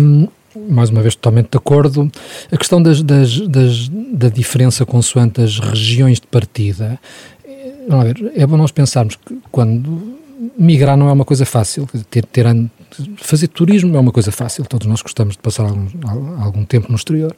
Um, 0.00 0.28
mais 0.70 0.90
uma 0.90 1.02
vez 1.02 1.14
totalmente 1.14 1.50
de 1.50 1.56
acordo. 1.56 2.10
A 2.50 2.56
questão 2.56 2.82
das, 2.82 3.02
das, 3.02 3.40
das, 3.40 3.88
da 3.88 4.28
diferença 4.28 4.84
consoante 4.84 5.40
as 5.40 5.58
regiões 5.58 6.20
de 6.20 6.26
partida, 6.26 6.98
eh, 7.44 7.72
vamos 7.88 8.04
ver, 8.06 8.32
é 8.34 8.46
bom 8.46 8.56
nós 8.56 8.72
pensarmos 8.72 9.16
que 9.16 9.38
quando 9.50 10.18
migrar 10.56 10.96
não 10.96 11.08
é 11.08 11.12
uma 11.12 11.24
coisa 11.24 11.44
fácil, 11.44 11.88
ter, 12.10 12.24
ter, 12.24 12.46
fazer 13.16 13.48
turismo 13.48 13.96
é 13.96 14.00
uma 14.00 14.12
coisa 14.12 14.32
fácil, 14.32 14.64
todos 14.64 14.86
nós 14.86 15.02
gostamos 15.02 15.34
de 15.34 15.42
passar 15.42 15.64
algum, 15.64 16.42
algum 16.42 16.64
tempo 16.64 16.88
no 16.88 16.96
exterior. 16.96 17.34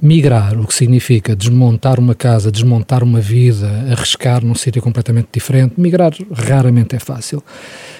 Migrar, 0.00 0.56
o 0.60 0.64
que 0.64 0.74
significa 0.74 1.34
desmontar 1.34 1.98
uma 1.98 2.14
casa, 2.14 2.52
desmontar 2.52 3.02
uma 3.02 3.20
vida, 3.20 3.68
arriscar 3.90 4.44
num 4.44 4.54
sítio 4.54 4.80
completamente 4.80 5.28
diferente, 5.32 5.74
migrar 5.76 6.12
raramente 6.32 6.94
é 6.94 7.00
fácil. 7.00 7.42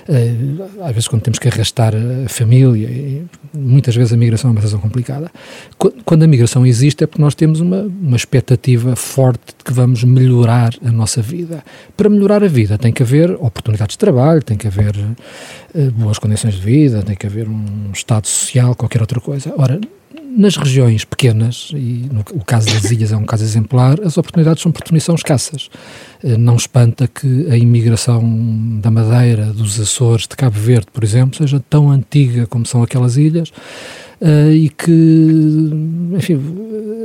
Uh, 0.09 0.85
às 0.85 0.93
vezes, 0.93 1.09
quando 1.09 1.23
temos 1.23 1.41
que 1.41 1.49
arrastar 1.49 1.95
a 1.95 2.29
família, 2.29 3.25
muitas 3.53 3.97
vezes 3.97 4.13
a 4.13 4.17
migração 4.17 4.51
é 4.51 4.53
uma 4.53 4.61
situação 4.61 4.81
complicada. 4.81 5.29
Quando 6.05 6.23
a 6.23 6.27
migração 6.29 6.65
existe, 6.65 7.03
é 7.03 7.07
porque 7.07 7.21
nós 7.21 7.35
temos 7.35 7.61
uma, 7.61 7.83
uma 7.83 8.17
expectativa 8.17 8.95
forte 8.95 9.55
de 9.59 9.65
que 9.65 9.73
vamos 9.73 10.05
melhorar 10.05 10.73
a 10.85 10.93
nossa 10.93 11.21
vida. 11.21 11.65
Para 11.97 12.09
melhorar 12.09 12.45
a 12.45 12.49
vida, 12.49 12.79
tem 12.79 12.93
que 12.93 13.03
haver 13.03 13.33
oportunidades 13.33 13.95
de 13.95 13.99
trabalho, 13.99 14.41
tem 14.41 14.57
que 14.57 14.69
haver 14.69 14.95
uh, 14.95 15.91
boas 15.91 16.19
condições 16.21 16.55
de 16.55 16.61
vida, 16.61 17.03
tem 17.03 17.17
que 17.17 17.27
haver 17.27 17.49
um 17.49 17.91
estado 17.93 18.29
social, 18.29 18.77
qualquer 18.77 19.01
outra 19.01 19.21
coisa. 19.21 19.53
Ora, 19.59 19.81
nas 20.39 20.57
regiões 20.57 21.05
pequenas, 21.05 21.73
e 21.75 22.09
no, 22.13 22.21
o 22.33 22.45
caso 22.45 22.67
das 22.67 22.89
ilhas 22.93 23.11
é 23.11 23.17
um 23.17 23.25
caso 23.25 23.43
exemplar, 23.43 24.01
as 24.05 24.17
oportunidades 24.17 24.63
são 24.63 24.71
por 24.71 24.83
definição 24.83 25.17
escassas. 25.17 25.69
Eh, 26.23 26.37
não 26.37 26.55
espanta 26.55 27.09
que 27.09 27.49
a 27.51 27.57
imigração 27.57 28.23
da 28.81 28.89
Madeira, 28.89 29.47
dos 29.47 29.81
Açores, 29.81 30.29
de 30.29 30.37
Cabo 30.37 30.57
Verde, 30.57 30.87
por 30.93 31.03
exemplo, 31.03 31.37
seja 31.37 31.61
tão 31.69 31.91
antiga 31.91 32.47
como 32.47 32.65
são 32.65 32.85
aquelas 32.85 33.17
ilhas 33.17 33.51
uh, 34.21 34.53
e 34.53 34.69
que, 34.69 35.71
enfim, 36.17 36.41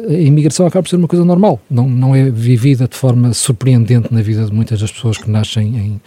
a 0.09 0.13
imigração 0.13 0.65
acaba 0.65 0.83
por 0.83 0.89
ser 0.89 0.97
uma 0.97 1.07
coisa 1.07 1.23
normal, 1.23 1.59
não, 1.69 1.87
não 1.87 2.15
é 2.15 2.29
vivida 2.29 2.87
de 2.87 2.95
forma 2.95 3.33
surpreendente 3.33 4.13
na 4.13 4.21
vida 4.21 4.45
de 4.45 4.53
muitas 4.53 4.79
das 4.79 4.91
pessoas 4.91 5.17
que 5.17 5.29
nascem 5.29 5.77
em, 5.77 6.01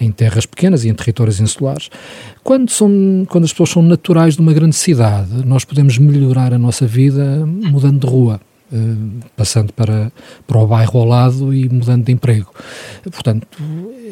em 0.00 0.12
terras 0.12 0.46
pequenas 0.46 0.84
e 0.84 0.88
em 0.88 0.94
territórios 0.94 1.40
insulares. 1.40 1.90
Quando, 2.42 2.70
são, 2.70 3.26
quando 3.28 3.44
as 3.44 3.52
pessoas 3.52 3.70
são 3.70 3.82
naturais 3.82 4.34
de 4.34 4.40
uma 4.40 4.52
grande 4.52 4.76
cidade, 4.76 5.44
nós 5.44 5.64
podemos 5.64 5.98
melhorar 5.98 6.52
a 6.54 6.58
nossa 6.58 6.86
vida 6.86 7.44
mudando 7.46 8.00
de 8.00 8.06
rua. 8.06 8.40
Uh, 8.72 9.18
passando 9.36 9.72
para, 9.72 10.12
para 10.46 10.58
o 10.58 10.64
bairro 10.64 11.00
ao 11.00 11.04
lado 11.04 11.52
e 11.52 11.68
mudando 11.68 12.04
de 12.04 12.12
emprego. 12.12 12.54
Portanto, 13.02 13.48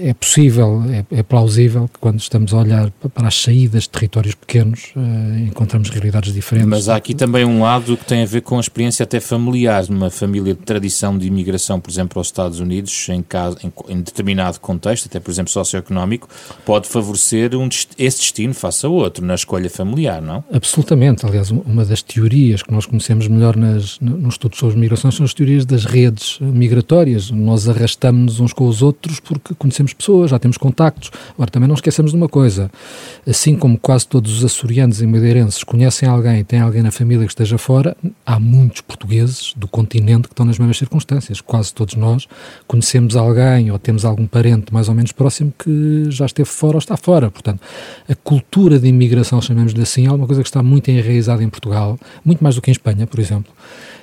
é 0.01 0.15
possível, 0.15 0.83
é, 0.91 1.19
é, 1.19 1.23
plausível 1.23 1.89
que 1.89 1.99
quando 1.99 2.21
estamos 2.21 2.53
a 2.53 2.59
olhar 2.59 2.91
para 3.15 3.29
as 3.29 3.35
saídas 3.35 3.83
de 3.85 3.91
territórios 3.91 4.35
pequenos 4.35 4.93
uh, 4.97 5.39
encontramos 5.41 5.91
realidades 5.91 6.33
diferentes. 6.33 6.69
Mas 6.69 6.89
há 6.89 6.97
aqui 6.97 7.15
também 7.15 7.45
um 7.45 7.63
lado 7.63 7.97
que 7.97 8.05
tem 8.05 8.23
a 8.23 8.27
ver 8.27 8.43
com 8.43 8.57
a 8.57 8.61
experiência 8.61 9.03
até 9.03 9.21
familiar, 9.21 9.85
numa 9.89 10.11
família 10.11 10.55
de 10.55 10.61
tradição 10.61 11.19
de 11.19 11.27
imigração, 11.27 11.81
por 11.81 11.91
exemplo, 11.91 12.19
aos 12.19 12.29
Estados 12.29 12.61
Unidos, 12.61 13.09
em, 13.09 13.23
caso, 13.23 13.57
em, 13.63 13.73
em 13.89 14.01
determinado 14.01 14.61
contexto, 14.61 15.07
até 15.07 15.19
por 15.21 15.31
exemplo 15.31 15.51
socioeconómico, 15.51 16.29
pode 16.65 16.89
favorecer 16.89 17.55
um, 17.57 17.69
esse 17.99 18.19
destino 18.19 18.55
face 18.55 18.87
a 18.87 18.89
outro, 18.89 19.25
na 19.25 19.35
escolha 19.35 19.69
familiar, 19.69 20.23
não? 20.23 20.45
Absolutamente. 20.53 21.27
Aliás, 21.27 21.51
uma 21.51 21.85
das 21.85 22.03
teorias 22.03 22.63
que 22.63 22.73
nós 22.73 22.87
conhecemos 22.87 23.27
melhor 23.29 23.57
nas, 23.57 23.99
no 24.01 24.29
estudo 24.29 24.57
sobre 24.57 24.79
migrações 24.79 25.15
são 25.15 25.25
as 25.25 25.35
teorias 25.35 25.65
das 25.65 25.85
redes 25.85 26.39
migratórias. 26.41 27.31
Nós 27.31 27.69
arrastamos-nos 27.69 28.41
uns 28.41 28.53
com 28.53 28.67
os 28.67 28.83
outros 28.83 29.21
porque 29.21 29.55
conhecemos 29.55 29.88
pessoas, 29.93 30.31
já 30.31 30.39
temos 30.39 30.57
contactos. 30.57 31.11
Agora, 31.35 31.51
também 31.51 31.69
não 31.69 31.75
esquecemos 31.75 32.13
de 32.13 32.17
uma 32.17 32.29
coisa: 32.29 32.71
assim 33.27 33.57
como 33.57 33.79
quase 33.79 34.07
todos 34.07 34.39
os 34.39 34.45
açorianos 34.45 35.01
e 35.03 35.07
madeirenses 35.07 35.63
conhecem 35.65 36.09
alguém, 36.09 36.43
têm 36.45 36.61
alguém 36.61 36.83
na 36.83 36.91
família 36.91 37.27
que 37.27 37.33
esteja 37.33 37.59
fora, 37.59 37.97
há 38.25 38.39
muitos 38.39 38.81
portugueses 38.81 39.53
do 39.57 39.69
continente 39.69 40.29
que 40.29 40.33
estão 40.33 40.47
nas 40.47 40.59
mesmas 40.59 40.79
circunstâncias. 40.79 41.41
Quase 41.41 41.73
todos 41.73 41.95
nós 41.95 42.27
conhecemos 42.67 43.17
alguém 43.17 43.71
ou 43.71 43.79
temos 43.79 44.05
algum 44.05 44.27
parente 44.27 44.73
mais 44.73 44.89
ou 44.89 44.95
menos 44.95 45.13
próximo 45.13 45.53
que 45.59 46.11
já 46.11 46.27
esteve 46.27 46.49
fora 46.49 46.77
ou 46.77 46.79
está 46.79 46.97
fora. 46.97 47.31
Portanto, 47.31 47.61
a 48.09 48.15
cultura 48.15 48.79
de 48.79 48.89
imigração, 48.89 49.41
chamemos-lhe 49.41 49.83
assim, 49.83 50.07
é 50.07 50.13
uma 50.13 50.27
coisa 50.27 50.43
que 50.43 50.49
está 50.49 50.63
muito 50.63 50.91
enraizada 50.91 51.43
em 51.43 51.49
Portugal, 51.49 51.99
muito 52.25 52.43
mais 52.43 52.55
do 52.55 52.63
que 52.63 52.71
em 52.71 52.73
Espanha, 52.73 53.07
por 53.07 53.21
exemplo 53.21 53.53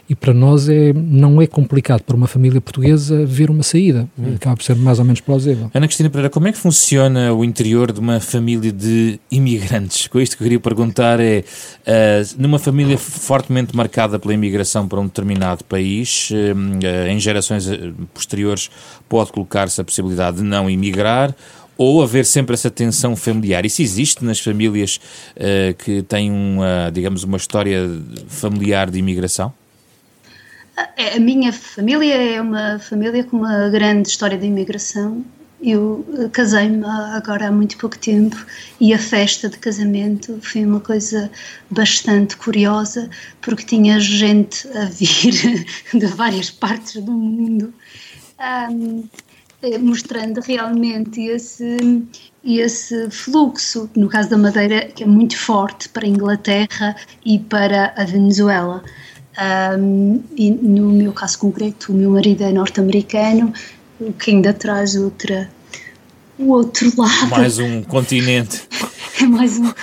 e 0.07 0.15
para 0.15 0.33
nós 0.33 0.69
é, 0.69 0.93
não 0.93 1.41
é 1.41 1.47
complicado 1.47 2.01
para 2.03 2.15
uma 2.15 2.27
família 2.27 2.61
portuguesa 2.61 3.25
ver 3.25 3.49
uma 3.49 3.63
saída. 3.63 4.07
Hum. 4.17 4.35
Acaba 4.35 4.55
por 4.55 4.63
ser 4.63 4.75
mais 4.75 4.99
ou 4.99 5.05
menos 5.05 5.19
plausível. 5.19 5.71
Ana 5.73 5.87
Cristina 5.87 6.09
Pereira, 6.09 6.29
como 6.29 6.47
é 6.47 6.51
que 6.51 6.57
funciona 6.57 7.33
o 7.33 7.43
interior 7.43 7.91
de 7.91 7.99
uma 7.99 8.19
família 8.19 8.71
de 8.71 9.19
imigrantes? 9.31 10.07
Com 10.07 10.19
isto 10.19 10.37
que 10.37 10.43
eu 10.43 10.45
queria 10.45 10.59
perguntar 10.59 11.19
é, 11.19 11.43
uh, 11.87 12.41
numa 12.41 12.59
família 12.59 12.97
fortemente 12.97 13.75
marcada 13.75 14.19
pela 14.19 14.33
imigração 14.33 14.87
para 14.87 14.99
um 14.99 15.05
determinado 15.05 15.63
país, 15.63 16.29
uh, 16.31 17.09
em 17.09 17.19
gerações 17.19 17.67
posteriores 18.13 18.69
pode 19.09 19.31
colocar-se 19.31 19.81
a 19.81 19.83
possibilidade 19.83 20.37
de 20.37 20.43
não 20.43 20.69
imigrar 20.69 21.35
ou 21.77 22.01
haver 22.01 22.25
sempre 22.25 22.53
essa 22.53 22.69
tensão 22.69 23.15
familiar. 23.15 23.65
Isso 23.65 23.81
existe 23.81 24.23
nas 24.23 24.39
famílias 24.39 24.99
uh, 25.35 25.73
que 25.83 26.01
têm, 26.03 26.31
uma, 26.31 26.89
digamos, 26.93 27.23
uma 27.23 27.37
história 27.37 27.89
familiar 28.27 28.89
de 28.89 28.99
imigração? 28.99 29.51
A 30.77 31.19
minha 31.19 31.53
família 31.53 32.13
é 32.13 32.41
uma 32.41 32.79
família 32.79 33.23
com 33.23 33.37
uma 33.37 33.69
grande 33.69 34.09
história 34.09 34.37
de 34.37 34.45
imigração. 34.45 35.23
Eu 35.61 36.05
eh, 36.19 36.29
casei-me 36.29 36.85
agora 36.85 37.47
há 37.47 37.51
muito 37.51 37.77
pouco 37.77 37.97
tempo 37.97 38.35
e 38.79 38.93
a 38.93 38.99
festa 38.99 39.49
de 39.49 39.57
casamento 39.57 40.37
foi 40.41 40.65
uma 40.65 40.81
coisa 40.81 41.31
bastante 41.71 42.35
curiosa 42.35 43.09
porque 43.41 43.63
tinha 43.63 43.99
gente 43.99 44.67
a 44.77 44.85
vir 44.85 45.65
de 45.93 46.05
várias 46.07 46.51
partes 46.51 47.01
do 47.01 47.11
mundo 47.11 47.73
um, 48.69 49.07
eh, 49.61 49.77
mostrando 49.77 50.41
realmente 50.41 51.21
esse, 51.21 52.03
esse 52.43 53.09
fluxo, 53.09 53.89
no 53.95 54.09
caso 54.09 54.29
da 54.29 54.37
Madeira, 54.37 54.87
que 54.87 55.03
é 55.03 55.07
muito 55.07 55.37
forte 55.37 55.89
para 55.89 56.05
a 56.05 56.09
Inglaterra 56.09 56.95
e 57.25 57.39
para 57.39 57.93
a 57.95 58.03
Venezuela. 58.03 58.83
Um, 59.37 60.23
e 60.35 60.49
no 60.51 60.89
meu 60.89 61.11
caso 61.11 61.39
concreto, 61.39 61.91
o 61.91 61.95
meu 61.95 62.11
marido 62.11 62.43
é 62.43 62.51
norte-americano, 62.51 63.53
o 63.99 64.13
que 64.13 64.31
ainda 64.31 64.53
traz 64.53 64.95
outra, 64.95 65.49
o 66.39 66.51
outro 66.51 66.91
lado. 66.97 67.29
Mais 67.29 67.59
um 67.59 67.83
continente. 67.83 68.67
é 69.21 69.25
mais, 69.25 69.57
um, 69.57 69.73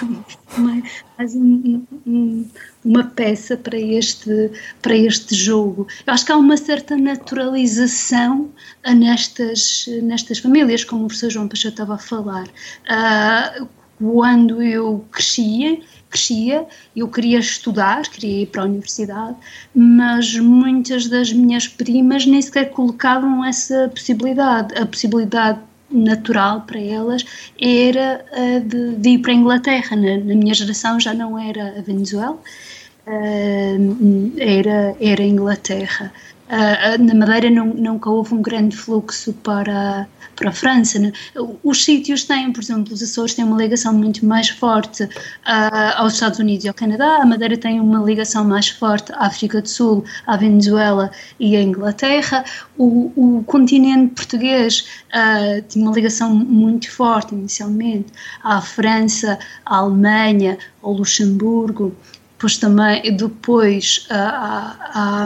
mais, 0.56 0.84
mais 1.18 1.34
um, 1.34 1.82
um, 2.06 2.44
uma 2.84 3.04
peça 3.04 3.56
para 3.56 3.78
este, 3.78 4.50
para 4.80 4.96
este 4.96 5.34
jogo. 5.34 5.86
Eu 6.06 6.14
acho 6.14 6.24
que 6.24 6.32
há 6.32 6.36
uma 6.36 6.56
certa 6.56 6.96
naturalização 6.96 8.50
nestas, 8.86 9.86
nestas 10.02 10.38
famílias, 10.38 10.84
como 10.84 11.04
o 11.04 11.06
professor 11.08 11.30
João 11.30 11.48
Pacheco 11.48 11.74
estava 11.74 11.94
a 11.94 11.98
falar. 11.98 12.46
Uh, 12.46 13.68
quando 13.98 14.62
eu 14.62 15.04
crescia, 15.12 15.78
crescia, 16.12 16.66
eu 16.94 17.08
queria 17.08 17.38
estudar, 17.38 18.02
queria 18.02 18.42
ir 18.42 18.46
para 18.46 18.62
a 18.62 18.64
universidade, 18.66 19.36
mas 19.74 20.38
muitas 20.38 21.08
das 21.08 21.32
minhas 21.32 21.66
primas 21.66 22.26
nem 22.26 22.40
sequer 22.40 22.70
colocavam 22.70 23.44
essa 23.44 23.88
possibilidade. 23.88 24.78
A 24.78 24.84
possibilidade 24.84 25.58
natural 25.90 26.62
para 26.62 26.80
elas 26.80 27.24
era 27.60 28.24
uh, 28.32 28.60
de, 28.60 28.94
de, 28.96 29.08
ir 29.10 29.18
para 29.18 29.32
a 29.32 29.34
Inglaterra. 29.34 29.96
Na, 29.96 30.18
na, 30.18 30.34
minha 30.34 30.54
geração 30.54 31.00
já 31.00 31.14
não 31.14 31.38
era 31.38 31.78
a 31.78 31.82
Venezuela, 31.82 32.38
uh, 33.06 34.32
era, 34.38 34.96
era 35.00 35.22
a 35.22 35.26
Inglaterra. 35.26 36.12
Uh, 36.52 37.02
na 37.02 37.14
Madeira 37.14 37.48
não, 37.48 37.68
nunca 37.68 38.10
houve 38.10 38.34
um 38.34 38.42
grande 38.42 38.76
fluxo 38.76 39.32
para 39.32 40.06
para 40.36 40.50
a 40.50 40.52
França. 40.52 40.98
Né? 40.98 41.12
Os 41.62 41.84
sítios 41.84 42.24
têm, 42.24 42.52
por 42.52 42.62
exemplo, 42.62 42.92
os 42.92 43.02
Açores 43.02 43.34
têm 43.34 43.44
uma 43.44 43.56
ligação 43.56 43.92
muito 43.92 44.24
mais 44.26 44.48
forte 44.48 45.04
uh, 45.04 45.08
aos 45.96 46.14
Estados 46.14 46.38
Unidos 46.38 46.64
e 46.64 46.68
ao 46.68 46.74
Canadá, 46.74 47.18
a 47.22 47.26
Madeira 47.26 47.56
tem 47.56 47.80
uma 47.80 48.00
ligação 48.00 48.44
mais 48.44 48.68
forte 48.68 49.12
à 49.12 49.26
África 49.26 49.60
do 49.62 49.68
Sul, 49.68 50.04
à 50.26 50.36
Venezuela 50.36 51.10
e 51.38 51.56
à 51.56 51.62
Inglaterra. 51.62 52.44
O, 52.76 53.12
o 53.16 53.44
continente 53.44 54.14
português 54.14 54.86
uh, 55.14 55.62
tinha 55.68 55.84
uma 55.84 55.94
ligação 55.94 56.34
muito 56.34 56.90
forte 56.90 57.34
inicialmente 57.34 58.12
à 58.42 58.60
França, 58.60 59.38
à 59.64 59.76
Alemanha, 59.76 60.58
ao 60.82 60.92
Luxemburgo 60.92 61.94
depois 62.42 62.56
também 62.56 63.16
depois 63.16 64.06
à, 64.10 65.24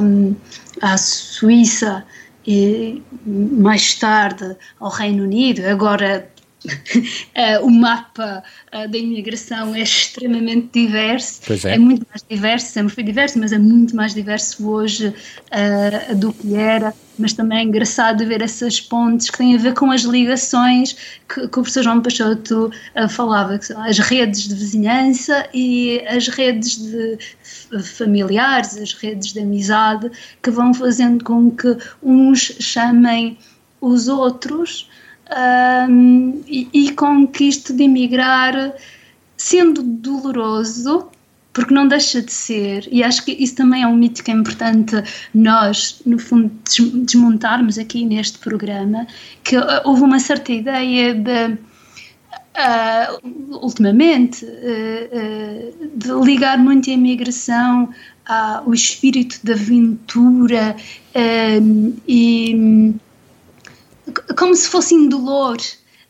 à, 0.82 0.92
à 0.92 0.98
Suíça 0.98 2.04
e 2.46 3.02
mais 3.24 3.94
tarde 3.94 4.54
ao 4.78 4.90
Reino 4.90 5.24
Unido. 5.24 5.66
Agora 5.66 6.28
uh, 6.66 7.64
o 7.64 7.70
mapa 7.70 8.42
uh, 8.74 8.88
da 8.90 8.98
imigração 8.98 9.74
é 9.74 9.80
extremamente 9.80 10.68
diverso. 10.74 11.40
É. 11.66 11.74
é. 11.74 11.78
muito 11.78 12.06
mais 12.10 12.22
diverso, 12.28 12.66
sempre 12.72 12.94
foi 12.94 13.04
diverso, 13.04 13.38
mas 13.38 13.50
é 13.52 13.58
muito 13.58 13.96
mais 13.96 14.12
diverso 14.12 14.68
hoje 14.68 15.08
uh, 15.08 16.14
do 16.16 16.34
que 16.34 16.54
era. 16.54 16.92
Mas 17.18 17.32
também 17.32 17.58
é 17.58 17.62
engraçado 17.62 18.26
ver 18.26 18.42
essas 18.42 18.80
pontes 18.80 19.30
que 19.30 19.38
têm 19.38 19.54
a 19.54 19.58
ver 19.58 19.74
com 19.74 19.90
as 19.90 20.02
ligações 20.02 20.94
que, 21.28 21.40
que 21.40 21.58
o 21.58 21.62
professor 21.62 21.82
João 21.82 22.00
Peixoto 22.00 22.70
falava, 23.08 23.58
que 23.58 23.66
são 23.66 23.82
as 23.82 23.98
redes 23.98 24.48
de 24.48 24.54
vizinhança 24.54 25.48
e 25.54 26.02
as 26.06 26.28
redes 26.28 26.76
de 26.76 27.18
familiares, 27.82 28.76
as 28.76 28.92
redes 28.92 29.32
de 29.32 29.40
amizade, 29.40 30.10
que 30.42 30.50
vão 30.50 30.74
fazendo 30.74 31.24
com 31.24 31.50
que 31.50 31.76
uns 32.02 32.56
chamem 32.60 33.38
os 33.80 34.08
outros 34.08 34.88
um, 35.88 36.42
e, 36.46 36.68
e 36.72 36.92
com 36.92 37.26
que 37.26 37.44
isto 37.44 37.72
de 37.72 37.84
emigrar, 37.84 38.74
sendo 39.36 39.82
doloroso, 39.82 41.08
porque 41.56 41.72
não 41.72 41.88
deixa 41.88 42.20
de 42.20 42.30
ser, 42.30 42.86
e 42.92 43.02
acho 43.02 43.24
que 43.24 43.32
isso 43.32 43.54
também 43.54 43.82
é 43.82 43.86
um 43.86 43.96
mito 43.96 44.22
que 44.22 44.30
é 44.30 44.34
importante 44.34 44.94
nós, 45.32 46.02
no 46.04 46.18
fundo, 46.18 46.52
desmontarmos 47.02 47.78
aqui 47.78 48.04
neste 48.04 48.36
programa, 48.36 49.06
que 49.42 49.56
houve 49.82 50.02
uma 50.02 50.20
certa 50.20 50.52
ideia 50.52 51.14
de. 51.14 51.58
Uh, 52.58 53.56
ultimamente, 53.62 54.44
uh, 54.44 54.48
uh, 54.48 55.90
de 55.94 56.26
ligar 56.26 56.58
muito 56.58 56.88
a 56.90 56.92
imigração 56.92 57.90
ao 58.26 58.72
espírito 58.72 59.38
de 59.42 59.52
aventura 59.52 60.74
e 62.08 62.94
como 64.38 64.54
se 64.54 64.68
fosse 64.68 64.94
indolor, 64.94 65.58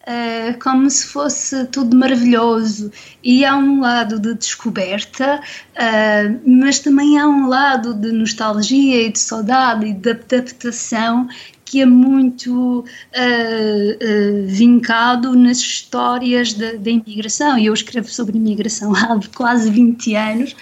uh, 0.06 0.58
como 0.62 0.88
se 0.88 1.06
fosse 1.06 1.64
tudo 1.66 1.96
maravilhoso. 1.96 2.90
E 3.22 3.44
há 3.44 3.56
um 3.56 3.80
lado 3.80 4.18
de 4.18 4.34
descoberta, 4.34 5.40
uh, 5.40 6.40
mas 6.46 6.78
também 6.78 7.18
há 7.18 7.26
um 7.26 7.48
lado 7.48 7.94
de 7.94 8.12
nostalgia 8.12 9.06
e 9.06 9.12
de 9.12 9.18
saudade 9.18 9.86
e 9.86 9.92
de 9.92 10.10
adaptação 10.10 11.28
que 11.64 11.80
é 11.80 11.86
muito 11.86 12.80
uh, 12.80 12.84
uh, 12.84 14.46
vincado 14.46 15.34
nas 15.34 15.58
histórias 15.58 16.54
da 16.54 16.90
imigração. 16.90 17.58
Eu 17.58 17.74
escrevo 17.74 18.08
sobre 18.08 18.38
imigração 18.38 18.94
há 18.96 19.18
quase 19.34 19.70
20 19.70 20.14
anos 20.14 20.56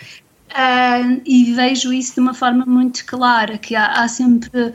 Uh, 0.54 1.20
e 1.26 1.52
vejo 1.52 1.92
isso 1.92 2.14
de 2.14 2.20
uma 2.20 2.32
forma 2.32 2.64
muito 2.64 3.04
clara, 3.06 3.58
que 3.58 3.74
há, 3.74 3.86
há 3.86 4.06
sempre 4.06 4.72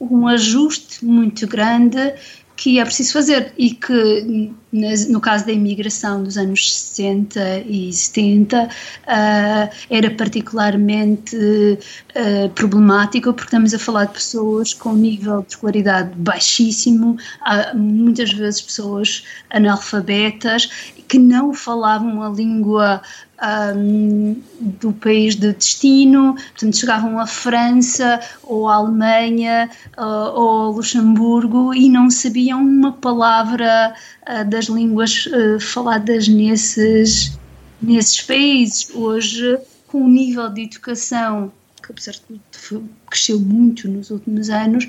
um 0.00 0.26
ajuste 0.26 1.04
muito 1.04 1.46
grande 1.46 2.14
que 2.56 2.78
é 2.78 2.84
preciso 2.84 3.14
fazer 3.14 3.52
e 3.56 3.70
que 3.70 4.52
no 4.72 5.20
caso 5.20 5.44
da 5.44 5.52
imigração 5.52 6.22
dos 6.22 6.38
anos 6.38 6.72
60 6.72 7.64
e 7.66 7.92
70 7.92 8.64
uh, 8.64 8.68
ah, 9.06 9.70
era 9.90 10.10
particularmente 10.10 11.36
uh, 11.36 12.48
problemático 12.50 13.34
porque 13.34 13.48
estamos 13.48 13.74
a 13.74 13.78
falar 13.78 14.06
de 14.06 14.14
pessoas 14.14 14.72
com 14.72 14.94
nível 14.94 15.42
de 15.42 15.50
escolaridade 15.50 16.10
baixíssimo, 16.16 17.16
muitas 17.74 18.32
vezes 18.32 18.62
pessoas 18.62 19.24
analfabetas 19.50 20.92
que 21.06 21.18
não 21.18 21.52
falavam 21.52 22.22
a 22.22 22.30
língua 22.30 23.02
um, 23.76 24.40
do 24.60 24.92
país 24.92 25.34
de 25.34 25.52
destino, 25.52 26.34
portanto 26.34 26.76
chegavam 26.76 27.18
à 27.18 27.26
França 27.26 28.20
ou 28.42 28.68
à 28.68 28.76
Alemanha 28.76 29.68
uh, 29.98 30.02
ou 30.02 30.48
ao 30.48 30.72
Luxemburgo 30.72 31.74
e 31.74 31.88
não 31.88 32.08
sabiam 32.08 32.60
uma 32.60 32.92
palavra 32.92 33.94
uh, 34.28 34.48
das 34.48 34.66
línguas 34.66 35.26
uh, 35.26 35.60
faladas 35.60 36.28
nesses, 36.28 37.38
nesses 37.80 38.20
países. 38.20 38.90
Hoje, 38.94 39.58
com 39.86 40.04
o 40.04 40.08
nível 40.08 40.48
de 40.48 40.62
educação 40.62 41.52
que 41.82 41.90
apesar 41.90 42.12
de 42.12 42.40
tudo 42.68 42.88
cresceu 43.10 43.40
muito 43.40 43.88
nos 43.88 44.10
últimos 44.10 44.48
anos, 44.48 44.88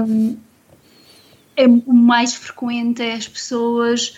um, 0.00 0.36
é 1.54 1.66
o 1.66 1.92
mais 1.92 2.34
frequente 2.34 3.02
é 3.02 3.14
as 3.14 3.28
pessoas 3.28 4.14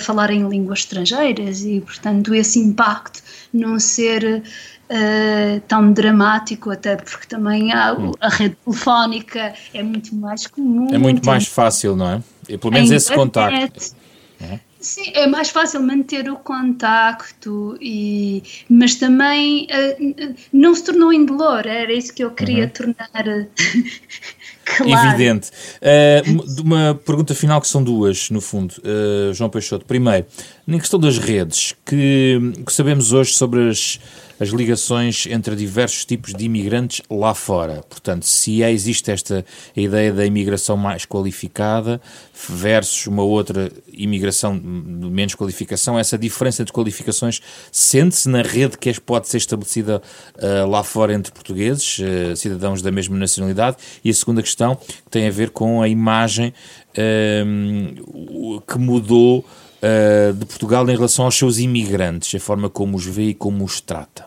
falarem 0.00 0.48
línguas 0.48 0.80
estrangeiras 0.80 1.62
e, 1.64 1.80
portanto, 1.80 2.34
esse 2.34 2.58
impacto 2.58 3.22
não 3.52 3.78
ser 3.78 4.42
uh, 4.90 5.60
tão 5.68 5.92
dramático, 5.92 6.70
até 6.70 6.96
porque 6.96 7.26
também 7.26 7.72
há, 7.72 7.94
hum. 7.94 8.12
a 8.20 8.28
rede 8.28 8.56
telefónica 8.64 9.54
é 9.72 9.82
muito 9.82 10.14
mais 10.14 10.46
comum. 10.46 10.88
É 10.92 10.98
muito 10.98 11.24
mais 11.24 11.46
fácil, 11.46 11.96
não 11.96 12.10
é? 12.10 12.22
E 12.48 12.58
pelo 12.58 12.72
menos 12.72 12.90
esse 12.90 13.12
contacto. 13.12 13.94
É? 14.40 14.58
Sim, 14.84 15.12
é 15.14 15.26
mais 15.26 15.48
fácil 15.48 15.82
manter 15.82 16.30
o 16.30 16.36
contacto, 16.36 17.74
e, 17.80 18.42
mas 18.68 18.96
também 18.96 19.66
uh, 19.70 20.34
não 20.52 20.74
se 20.74 20.84
tornou 20.84 21.10
indolor, 21.10 21.66
era 21.66 21.90
isso 21.90 22.12
que 22.12 22.22
eu 22.22 22.30
queria 22.30 22.64
uhum. 22.64 22.68
tornar 22.68 23.08
claro. 24.76 25.08
evidente. 25.08 25.50
Uh, 25.80 26.60
uma 26.60 26.94
pergunta 26.94 27.34
final 27.34 27.62
que 27.62 27.66
são 27.66 27.82
duas, 27.82 28.28
no 28.28 28.42
fundo, 28.42 28.74
uh, 28.80 29.32
João 29.32 29.48
Peixoto. 29.48 29.86
Primeiro, 29.86 30.26
na 30.66 30.78
questão 30.78 30.98
das 30.98 31.18
redes, 31.18 31.74
que, 31.84 32.38
que 32.64 32.72
sabemos 32.72 33.12
hoje 33.12 33.34
sobre 33.34 33.68
as 33.68 33.98
as 34.38 34.48
ligações 34.48 35.26
entre 35.26 35.54
diversos 35.54 36.04
tipos 36.04 36.34
de 36.34 36.44
imigrantes 36.44 37.02
lá 37.10 37.34
fora. 37.34 37.82
Portanto, 37.88 38.24
se 38.24 38.62
existe 38.62 39.10
esta 39.10 39.44
ideia 39.76 40.12
da 40.12 40.26
imigração 40.26 40.76
mais 40.76 41.04
qualificada 41.04 42.00
versus 42.48 43.06
uma 43.06 43.22
outra 43.22 43.70
imigração 43.92 44.58
de 44.58 44.64
menos 45.10 45.34
qualificação, 45.34 45.98
essa 45.98 46.18
diferença 46.18 46.64
de 46.64 46.72
qualificações 46.72 47.40
sente-se 47.70 48.28
na 48.28 48.42
rede 48.42 48.76
que 48.76 49.00
pode 49.00 49.28
ser 49.28 49.38
estabelecida 49.38 50.02
uh, 50.36 50.68
lá 50.68 50.82
fora 50.82 51.14
entre 51.14 51.32
portugueses, 51.32 51.98
uh, 51.98 52.36
cidadãos 52.36 52.82
da 52.82 52.90
mesma 52.90 53.16
nacionalidade? 53.16 53.76
E 54.04 54.10
a 54.10 54.14
segunda 54.14 54.42
questão 54.42 54.76
tem 55.10 55.26
a 55.26 55.30
ver 55.30 55.50
com 55.50 55.80
a 55.80 55.88
imagem 55.88 56.52
uh, 56.98 58.60
que 58.60 58.78
mudou 58.78 59.44
uh, 59.84 60.32
de 60.32 60.46
Portugal 60.46 60.88
em 60.88 60.94
relação 60.94 61.24
aos 61.26 61.36
seus 61.36 61.58
imigrantes, 61.58 62.34
a 62.34 62.40
forma 62.40 62.70
como 62.70 62.96
os 62.96 63.04
vê 63.04 63.28
e 63.28 63.34
como 63.34 63.64
os 63.64 63.80
trata? 63.80 64.24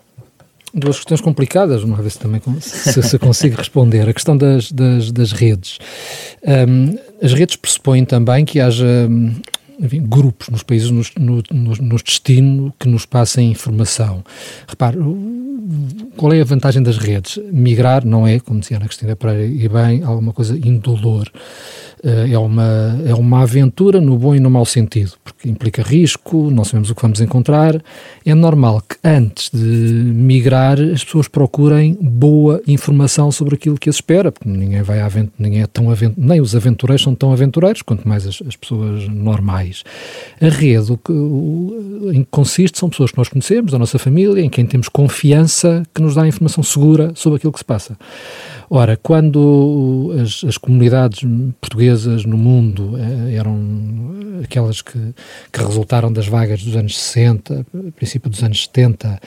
Duas 0.74 0.98
questões 0.98 1.22
complicadas, 1.22 1.84
uma 1.84 1.98
vez 1.98 2.17
também 2.17 2.41
se, 2.60 3.02
se 3.02 3.17
consigo 3.17 3.56
responder. 3.58 4.08
A 4.08 4.13
questão 4.13 4.38
das, 4.38 4.72
das, 4.72 5.12
das 5.12 5.32
redes. 5.32 5.80
Um, 6.43 6.98
as 7.22 7.34
redes 7.34 7.56
pressupõem 7.56 8.06
também 8.06 8.46
que 8.46 8.60
haja 8.60 9.10
enfim, 9.80 10.02
grupos 10.02 10.50
nos 10.50 10.63
países 10.63 10.89
nos, 10.89 11.12
no, 11.15 11.43
nos 11.52 12.02
destino 12.02 12.74
que 12.80 12.88
nos 12.88 13.06
passem 13.06 13.52
informação. 13.52 14.24
Repare, 14.67 14.98
qual 16.15 16.34
é 16.34 16.41
a 16.41 16.46
vantagem 16.46 16.82
das 16.82 16.98
redes? 16.98 17.39
Migrar 17.52 18.06
não 18.06 18.26
é, 18.26 18.39
como 18.39 18.60
dizia 18.60 18.78
a 18.78 18.82
Cristina 18.82 19.15
Pereira, 19.15 19.46
e 19.46 19.67
bem, 19.67 20.04
alguma 20.04 20.34
coisa 20.34 20.58
indolor. 20.58 21.30
Eh, 22.04 22.32
é 22.32 22.38
uma, 22.38 23.00
é 23.06 23.13
uma 23.13 23.41
aventura 23.41 24.00
no 24.00 24.17
bom 24.17 24.36
e 24.36 24.39
no 24.39 24.50
mau 24.50 24.65
sentido, 24.65 25.13
porque 25.24 25.50
implica 25.50 25.82
risco, 25.82 26.50
não 26.52 26.63
sabemos 26.63 26.89
o 26.89 26.96
que 26.96 27.02
vamos 27.02 27.22
encontrar. 27.22 27.82
É 28.26 28.34
normal 28.34 28.82
que 28.82 28.96
antes 29.04 29.50
de 29.52 29.60
migrar 29.63 30.80
as 30.80 31.04
pessoas 31.04 31.28
procurem 31.28 31.98
boa 32.00 32.62
informação 32.67 33.32
sobre 33.32 33.56
aquilo 33.56 33.78
que 33.78 33.89
as 33.89 33.98
espera, 33.98 34.32
porque 34.32 34.48
ninguém 34.48 34.82
vai 34.82 35.02
a 35.02 35.10
ninguém 35.38 35.62
é 35.62 35.67
tão 35.67 35.88
nem 36.15 36.39
os 36.39 36.56
aventureiros 36.56 37.04
são 37.04 37.15
tão 37.15 37.34
aventureiros, 37.34 37.82
quanto 37.82 38.08
mais 38.08 38.26
as, 38.26 38.41
as 38.48 38.56
pessoas 38.56 39.08
normais. 39.08 39.84
A 40.39 40.50
rede 40.50 40.91
o 40.91 40.98
que, 40.98 41.12
o, 41.12 42.12
em 42.13 42.24
que 42.24 42.30
consiste 42.30 42.78
são 42.78 42.89
pessoas 42.89 43.12
que 43.12 43.17
nós 43.17 43.28
conhecemos, 43.28 43.72
da 43.72 43.80
nossa 43.80 43.98
família, 43.98 44.41
em 44.41 44.50
quem 44.50 44.65
temos 44.65 44.88
confiança, 44.88 45.46
que 45.93 46.01
nos 46.01 46.15
dá 46.15 46.27
informação 46.27 46.63
segura 46.63 47.12
sobre 47.15 47.38
aquilo 47.38 47.53
que 47.53 47.60
se 47.60 47.65
passa. 47.65 47.97
Ora, 48.69 48.97
quando 48.97 50.13
as, 50.21 50.43
as 50.43 50.57
comunidades 50.57 51.21
portuguesas 51.62 52.25
no 52.25 52.38
mundo 52.38 52.95
eh, 52.97 53.36
eram 53.36 54.17
aquelas 54.43 54.81
que, 54.81 54.99
que, 55.51 55.63
resultaram 55.63 56.12
das 56.12 56.27
vagas 56.27 56.63
dos 56.63 56.75
anos 56.75 56.97
60, 56.97 57.65
princípio 57.95 58.29
dos 58.29 58.43
anos 58.43 58.63
70, 58.65 59.19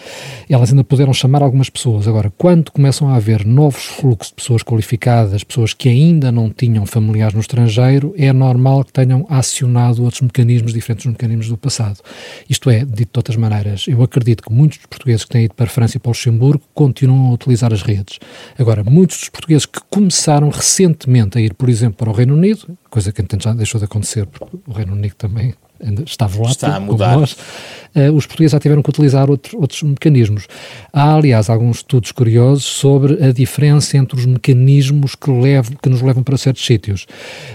elas 0.49 0.71
ainda 0.71 0.85
puderam 0.85 1.13
chamar 1.13 1.43
algumas 1.43 1.71
pessoas. 1.71 2.07
Agora, 2.07 2.33
quando 2.37 2.71
começam 2.71 3.09
a 3.09 3.17
haver 3.17 3.47
novos 3.47 3.85
fluxos 3.85 4.29
de 4.29 4.35
pessoas 4.35 4.63
qualificadas, 4.63 5.43
pessoas 5.43 5.73
que 5.73 5.89
ainda 5.89 6.31
não 6.31 6.51
tinham 6.51 6.85
familiares 6.85 7.35
no 7.35 7.41
estrangeiro, 7.41 8.15
é 8.17 8.33
normal 8.33 8.85
que 8.85 8.93
tenham 8.93 9.27
acionado 9.29 10.03
outros 10.03 10.21
mecanismos 10.21 10.73
diferentes 10.73 11.07
dos 11.07 11.13
mecanismos 11.13 11.49
do 11.49 11.57
passado. 11.57 12.01
Isto 12.49 12.71
é, 12.71 12.85
dito 12.85 13.13
de 13.13 13.19
outras 13.19 13.37
maneiras, 13.37 13.87
eu 13.89 14.03
acredito 14.03 14.43
que 14.43 14.53
muitos 14.53 14.79
portugueses 14.79 15.25
que 15.25 15.31
têm 15.31 15.45
ido 15.45 15.55
para 15.55 15.67
a 15.67 15.71
França 15.71 15.97
e 15.97 16.01
para 16.01 16.10
Luxemburgo 16.11 16.63
continuam 16.75 17.31
a 17.31 17.33
utilizar 17.33 17.73
as 17.73 17.83
redes. 17.83 18.19
Agora, 18.59 18.85
muitos 18.85 19.19
dos 19.19 19.29
portugueses 19.29 19.67
que 19.67 19.81
começaram 19.89 20.49
recentemente 20.49 21.39
a 21.39 21.41
ir, 21.41 21.55
por 21.55 21.69
exemplo, 21.69 21.97
para 21.97 22.11
o 22.11 22.13
Reino 22.13 22.35
Unido, 22.35 22.77
coisa 22.89 23.13
que 23.13 23.25
já 23.41 23.53
deixou 23.53 23.79
de 23.79 23.85
acontecer, 23.85 24.27
porque 24.27 24.57
o 24.67 24.73
Reino 24.73 24.93
Unido 24.93 25.15
também 25.15 25.55
está 26.07 26.27
volátil, 26.27 26.53
está 26.53 26.77
a 26.77 26.81
mudar. 26.81 27.17
Nós, 27.17 27.33
uh, 27.33 28.13
os 28.15 28.27
portugueses 28.27 28.53
já 28.53 28.61
tiveram 28.61 28.83
que 28.83 28.91
utilizar 28.91 29.31
outro, 29.31 29.59
outros 29.59 29.83
mecanismos. 29.83 30.47
Há, 30.93 31.15
aliás, 31.15 31.49
alguns 31.49 31.79
estudos 31.79 32.13
curiosos 32.13 32.65
sobre 32.65 33.23
a 33.25 33.33
diferença 33.33 33.97
entre 33.97 34.19
os 34.19 34.27
mecanismos 34.27 35.15
que, 35.15 35.31
levam, 35.31 35.77
que 35.83 35.89
nos 35.89 36.03
levam 36.03 36.23
para 36.23 36.37
certos 36.37 36.65
sítios. 36.65 37.07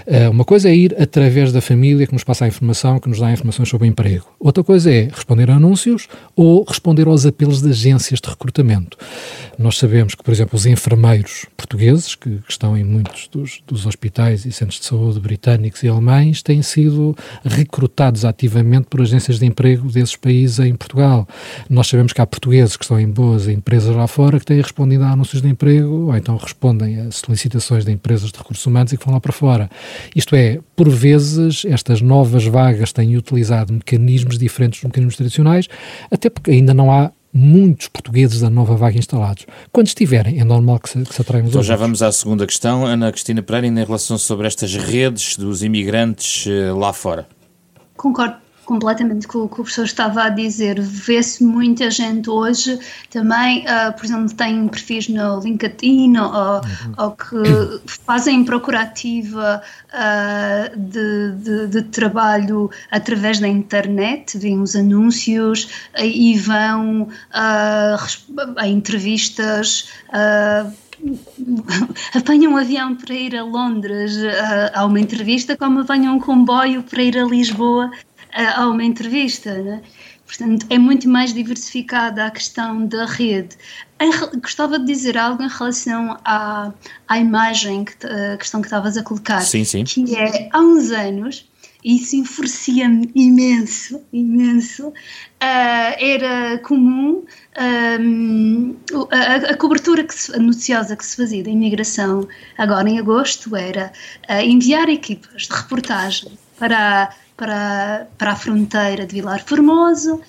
Uh, 0.06 0.30
uma 0.30 0.44
coisa 0.44 0.68
é 0.68 0.74
ir 0.74 0.96
através 1.00 1.52
da 1.52 1.60
família 1.60 2.06
que 2.06 2.12
nos 2.12 2.24
passa 2.24 2.44
a 2.44 2.48
informação, 2.48 2.98
que 2.98 3.08
nos 3.08 3.20
dá 3.20 3.30
informações 3.32 3.68
sobre 3.68 3.86
o 3.86 3.88
emprego. 3.88 4.26
Outra 4.38 4.62
coisa 4.62 4.90
é 4.90 5.08
responder 5.12 5.50
a 5.50 5.54
anúncios 5.56 6.08
ou 6.34 6.64
responder 6.64 7.06
aos 7.06 7.26
apelos 7.26 7.62
de 7.62 7.70
agências 7.70 8.20
de 8.20 8.28
recrutamento. 8.28 8.96
Nós 9.58 9.78
sabemos 9.78 10.14
que, 10.14 10.22
por 10.22 10.32
exemplo, 10.32 10.56
os 10.56 10.66
enfermeiros 10.66 11.46
portugueses, 11.56 12.14
que, 12.14 12.38
que 12.38 12.50
estão 12.50 12.76
em 12.76 12.84
muitos 12.84 13.28
dos, 13.28 13.62
dos 13.66 13.86
hospitais 13.86 14.44
e 14.44 14.52
centros 14.52 14.78
de 14.78 14.86
saúde 14.86 15.18
britânicos 15.18 15.82
e 15.82 15.88
alemães, 15.88 16.42
têm 16.42 16.62
sido 16.62 17.16
recrutados 17.44 18.15
ativamente 18.24 18.86
por 18.88 19.00
agências 19.00 19.38
de 19.38 19.46
emprego 19.46 19.88
desses 19.90 20.16
países 20.16 20.58
em 20.58 20.74
Portugal. 20.74 21.26
Nós 21.68 21.86
sabemos 21.86 22.12
que 22.12 22.20
há 22.20 22.26
portugueses 22.26 22.76
que 22.76 22.84
estão 22.84 22.98
em 22.98 23.08
boas 23.08 23.48
empresas 23.48 23.94
lá 23.94 24.06
fora 24.06 24.38
que 24.38 24.46
têm 24.46 24.60
respondido 24.60 25.04
a 25.04 25.10
anúncios 25.10 25.42
de 25.42 25.48
emprego 25.48 26.06
ou 26.06 26.16
então 26.16 26.36
respondem 26.36 27.00
a 27.00 27.10
solicitações 27.10 27.84
de 27.84 27.92
empresas 27.92 28.30
de 28.30 28.38
recursos 28.38 28.64
humanos 28.64 28.92
e 28.92 28.96
que 28.96 29.04
vão 29.04 29.14
lá 29.14 29.20
para 29.20 29.32
fora. 29.32 29.70
Isto 30.14 30.34
é, 30.34 30.58
por 30.74 30.88
vezes, 30.88 31.64
estas 31.64 32.00
novas 32.00 32.46
vagas 32.46 32.92
têm 32.92 33.16
utilizado 33.16 33.72
mecanismos 33.72 34.38
diferentes 34.38 34.80
dos 34.80 34.88
mecanismos 34.88 35.16
tradicionais, 35.16 35.68
até 36.10 36.30
porque 36.30 36.50
ainda 36.50 36.72
não 36.72 36.90
há 36.90 37.10
muitos 37.36 37.88
portugueses 37.88 38.40
da 38.40 38.48
nova 38.48 38.74
vaga 38.76 38.98
instalados. 38.98 39.46
Quando 39.70 39.88
estiverem, 39.88 40.40
é 40.40 40.44
normal 40.44 40.78
que 40.80 40.88
se, 40.88 41.02
que 41.02 41.14
se 41.14 41.20
atraiam 41.20 41.46
Então 41.46 41.62
já 41.62 41.76
vamos 41.76 42.02
à 42.02 42.10
segunda 42.10 42.46
questão. 42.46 42.86
Ana 42.86 43.12
Cristina 43.12 43.42
Pereira, 43.42 43.66
em 43.66 43.84
relação 43.84 44.16
sobre 44.16 44.46
estas 44.46 44.74
redes 44.74 45.36
dos 45.36 45.62
imigrantes 45.62 46.46
eh, 46.46 46.72
lá 46.72 46.92
fora. 46.92 47.28
Concordo 47.96 48.45
completamente 48.66 49.26
com 49.28 49.38
o 49.38 49.48
que 49.48 49.54
o 49.54 49.64
professor 49.64 49.84
estava 49.84 50.24
a 50.24 50.28
dizer. 50.28 50.78
Vê-se 50.80 51.42
muita 51.42 51.90
gente 51.90 52.28
hoje 52.28 52.78
também, 53.10 53.64
uh, 53.64 53.92
por 53.96 54.04
exemplo, 54.04 54.34
tem 54.34 54.68
perfis 54.68 55.08
no 55.08 55.40
LinkedIn 55.40 56.18
ou, 56.18 56.56
uhum. 56.56 56.62
ou 56.98 57.12
que 57.12 57.80
fazem 58.04 58.44
procura 58.44 58.82
ativa 58.82 59.62
uh, 59.94 60.78
de, 60.78 61.32
de, 61.36 61.66
de, 61.68 61.82
trabalho 61.82 62.68
através 62.90 63.38
da 63.38 63.48
internet, 63.48 64.36
vêem 64.36 64.60
os 64.60 64.74
anúncios 64.74 65.64
uh, 65.98 66.04
e 66.04 66.36
vão 66.36 67.08
a 67.32 68.66
entrevistas. 68.66 69.88
apanham 72.14 72.52
um 72.52 72.56
avião 72.56 72.96
para 72.96 73.14
ir 73.14 73.36
a 73.36 73.44
Londres 73.44 74.16
a 74.72 74.84
uma 74.86 74.98
entrevista, 74.98 75.54
como 75.54 75.80
apanham 75.80 76.16
um 76.16 76.18
comboio 76.18 76.82
para 76.82 77.02
ir 77.02 77.18
a 77.18 77.24
Lisboa 77.24 77.90
a 78.36 78.68
uma 78.68 78.84
entrevista, 78.84 79.54
né? 79.62 79.82
Portanto, 80.26 80.66
é 80.68 80.76
muito 80.76 81.08
mais 81.08 81.32
diversificada 81.32 82.26
a 82.26 82.30
questão 82.30 82.84
da 82.84 83.06
rede. 83.06 83.56
Em, 84.00 84.10
gostava 84.40 84.78
de 84.78 84.84
dizer 84.84 85.16
algo 85.16 85.42
em 85.42 85.48
relação 85.48 86.18
à, 86.24 86.72
à 87.06 87.18
imagem, 87.18 87.84
que, 87.84 88.06
a 88.06 88.36
questão 88.36 88.60
que 88.60 88.66
estavas 88.66 88.96
a 88.96 89.02
colocar. 89.04 89.40
Sim, 89.40 89.64
sim. 89.64 89.84
Que 89.84 90.16
é, 90.16 90.48
há 90.52 90.60
uns 90.60 90.90
anos, 90.90 91.48
e 91.84 91.96
isso 91.96 92.16
enfurecia-me 92.16 93.08
imenso, 93.14 94.02
imenso, 94.12 94.88
uh, 94.88 94.92
era 95.40 96.58
comum 96.58 97.24
um, 98.00 98.74
a, 99.12 99.52
a, 99.52 99.56
cobertura 99.56 100.02
que 100.02 100.12
se, 100.12 100.36
noticiosa 100.36 100.96
que 100.96 101.06
se 101.06 101.16
fazia 101.16 101.44
da 101.44 101.50
imigração 101.50 102.26
agora 102.58 102.90
em 102.90 102.98
agosto 102.98 103.54
era 103.54 103.92
uh, 104.28 104.40
enviar 104.40 104.88
equipas 104.88 105.42
de 105.42 105.54
reportagem 105.54 106.32
para 106.58 107.14
para, 107.36 108.06
para 108.16 108.32
a 108.32 108.36
fronteira 108.36 109.06
de 109.06 109.14
Vilar 109.14 109.44
Formoso, 109.44 110.20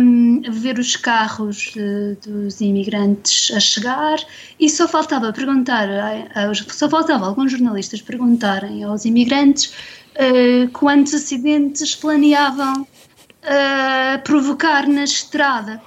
um, 0.00 0.42
ver 0.50 0.78
os 0.78 0.96
carros 0.96 1.74
uh, 1.76 2.16
dos 2.26 2.60
imigrantes 2.60 3.54
a 3.54 3.60
chegar 3.60 4.18
e 4.58 4.68
só 4.68 4.88
faltava 4.88 5.32
perguntar, 5.32 5.88
só 6.68 6.88
faltava 6.88 7.26
alguns 7.26 7.52
jornalistas 7.52 8.00
perguntarem 8.00 8.82
aos 8.82 9.04
imigrantes 9.04 9.74
uh, 10.16 10.68
quantos 10.72 11.14
acidentes 11.14 11.94
planeavam 11.94 12.82
uh, 12.82 14.22
provocar 14.24 14.88
na 14.88 15.04
estrada. 15.04 15.80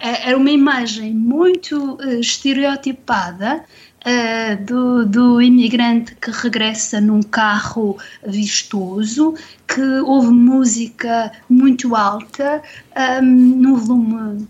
era 0.00 0.36
uma 0.36 0.50
imagem 0.50 1.14
muito 1.14 1.98
estereotipada 2.18 3.64
uh, 4.04 4.64
do, 4.64 5.06
do 5.06 5.42
imigrante 5.42 6.14
que 6.14 6.30
regressa 6.30 7.00
num 7.00 7.22
carro 7.22 7.96
vistoso, 8.26 9.34
que 9.66 9.82
ouve 10.00 10.30
música 10.30 11.32
muito 11.48 11.96
alta, 11.96 12.62
um, 12.96 13.00
ehm, 13.00 13.24
num 13.24 13.76
volume 13.76 14.48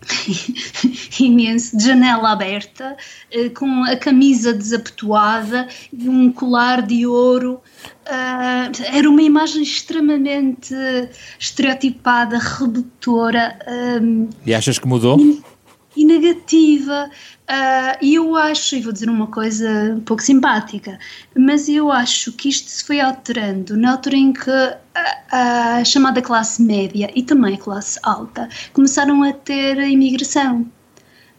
imenso, 1.20 1.76
de 1.76 1.84
janela 1.84 2.32
aberta, 2.32 2.96
uh, 3.34 3.50
com 3.50 3.84
a 3.84 3.96
camisa 3.96 4.52
desapetuada 4.52 5.68
e 5.92 6.08
um 6.08 6.32
colar 6.32 6.82
de 6.82 7.06
ouro. 7.06 7.60
Uh, 8.06 8.82
era 8.92 9.08
uma 9.08 9.22
imagem 9.22 9.62
extremamente 9.62 10.74
estereotipada, 11.38 12.38
redutora. 12.38 13.56
Um, 13.68 14.22
ehm, 14.22 14.28
e 14.44 14.52
achas 14.52 14.78
que 14.78 14.88
mudou? 14.88 15.18
E 15.20 15.42
negativa. 16.04 17.10
Uh, 17.48 17.98
e 18.00 18.14
eu 18.14 18.36
acho, 18.36 18.76
e 18.76 18.80
vou 18.80 18.92
dizer 18.92 19.08
uma 19.08 19.26
coisa 19.26 19.94
um 19.96 20.00
pouco 20.00 20.22
simpática, 20.22 20.98
mas 21.36 21.68
eu 21.68 21.90
acho 21.90 22.32
que 22.32 22.48
isto 22.48 22.68
se 22.70 22.84
foi 22.84 23.00
alterando 23.00 23.76
na 23.76 23.92
altura 23.92 24.16
em 24.16 24.32
que 24.32 24.50
a, 25.30 25.78
a 25.78 25.84
chamada 25.84 26.22
classe 26.22 26.62
média 26.62 27.10
e 27.14 27.22
também 27.22 27.54
a 27.54 27.58
classe 27.58 27.98
alta 28.02 28.48
começaram 28.72 29.22
a 29.22 29.32
ter 29.32 29.78
a 29.78 29.88
imigração. 29.88 30.66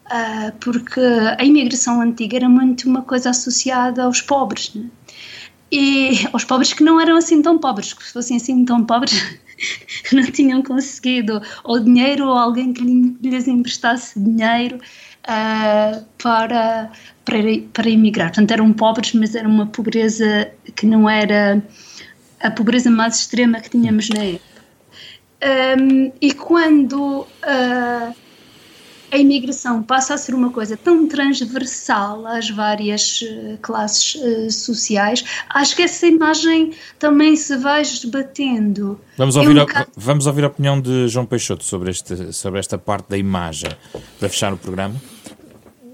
Uh, 0.07 0.51
porque 0.59 0.99
a 1.37 1.43
imigração 1.45 2.01
antiga 2.01 2.35
era 2.35 2.49
muito 2.49 2.89
uma 2.89 3.01
coisa 3.01 3.29
associada 3.29 4.03
aos 4.03 4.19
pobres, 4.19 4.73
né? 4.75 4.89
e 5.71 6.27
aos 6.33 6.43
pobres 6.43 6.73
que 6.73 6.83
não 6.83 6.99
eram 6.99 7.15
assim 7.15 7.41
tão 7.41 7.57
pobres, 7.57 7.93
que 7.93 8.03
se 8.03 8.11
fossem 8.11 8.37
assim 8.37 8.65
tão 8.65 8.83
pobres 8.83 9.39
não 10.11 10.23
tinham 10.23 10.61
conseguido 10.61 11.41
ou 11.63 11.79
dinheiro 11.79 12.27
ou 12.27 12.37
alguém 12.37 12.73
que 12.73 12.83
lhes 12.83 13.47
emprestasse 13.47 14.19
dinheiro 14.19 14.77
uh, 14.77 16.05
para, 16.21 16.91
para, 17.25 17.43
para 17.73 17.89
emigrar. 17.89 18.29
Portanto, 18.29 18.51
eram 18.51 18.73
pobres, 18.73 19.13
mas 19.13 19.35
era 19.35 19.47
uma 19.47 19.67
pobreza 19.67 20.51
que 20.75 20.85
não 20.85 21.09
era 21.09 21.63
a 22.39 22.51
pobreza 22.51 22.89
mais 22.89 23.19
extrema 23.19 23.59
que 23.59 23.69
tínhamos 23.69 24.09
na 24.09 24.23
época. 24.23 24.51
Um, 25.43 26.11
e 26.21 26.33
quando 26.33 27.21
uh, 27.21 28.15
a 29.11 29.17
imigração 29.17 29.83
passa 29.83 30.13
a 30.13 30.17
ser 30.17 30.33
uma 30.33 30.49
coisa 30.49 30.77
tão 30.77 31.07
transversal 31.07 32.25
às 32.25 32.49
várias 32.49 33.21
uh, 33.21 33.57
classes 33.61 34.15
uh, 34.15 34.49
sociais, 34.49 35.23
acho 35.49 35.75
que 35.75 35.81
essa 35.81 36.07
imagem 36.07 36.71
também 36.97 37.35
se 37.35 37.57
vai 37.57 37.81
esbatendo. 37.81 38.99
Vamos 39.17 39.35
ouvir, 39.35 39.57
um 39.57 39.61
a, 39.61 39.87
vamos 39.95 40.25
ouvir 40.27 40.45
a 40.45 40.47
opinião 40.47 40.79
de 40.79 41.07
João 41.07 41.25
Peixoto 41.25 41.63
sobre, 41.63 41.91
este, 41.91 42.31
sobre 42.33 42.59
esta 42.59 42.77
parte 42.77 43.09
da 43.09 43.17
imagem, 43.17 43.69
para 44.19 44.29
fechar 44.29 44.53
o 44.53 44.57
programa. 44.57 44.95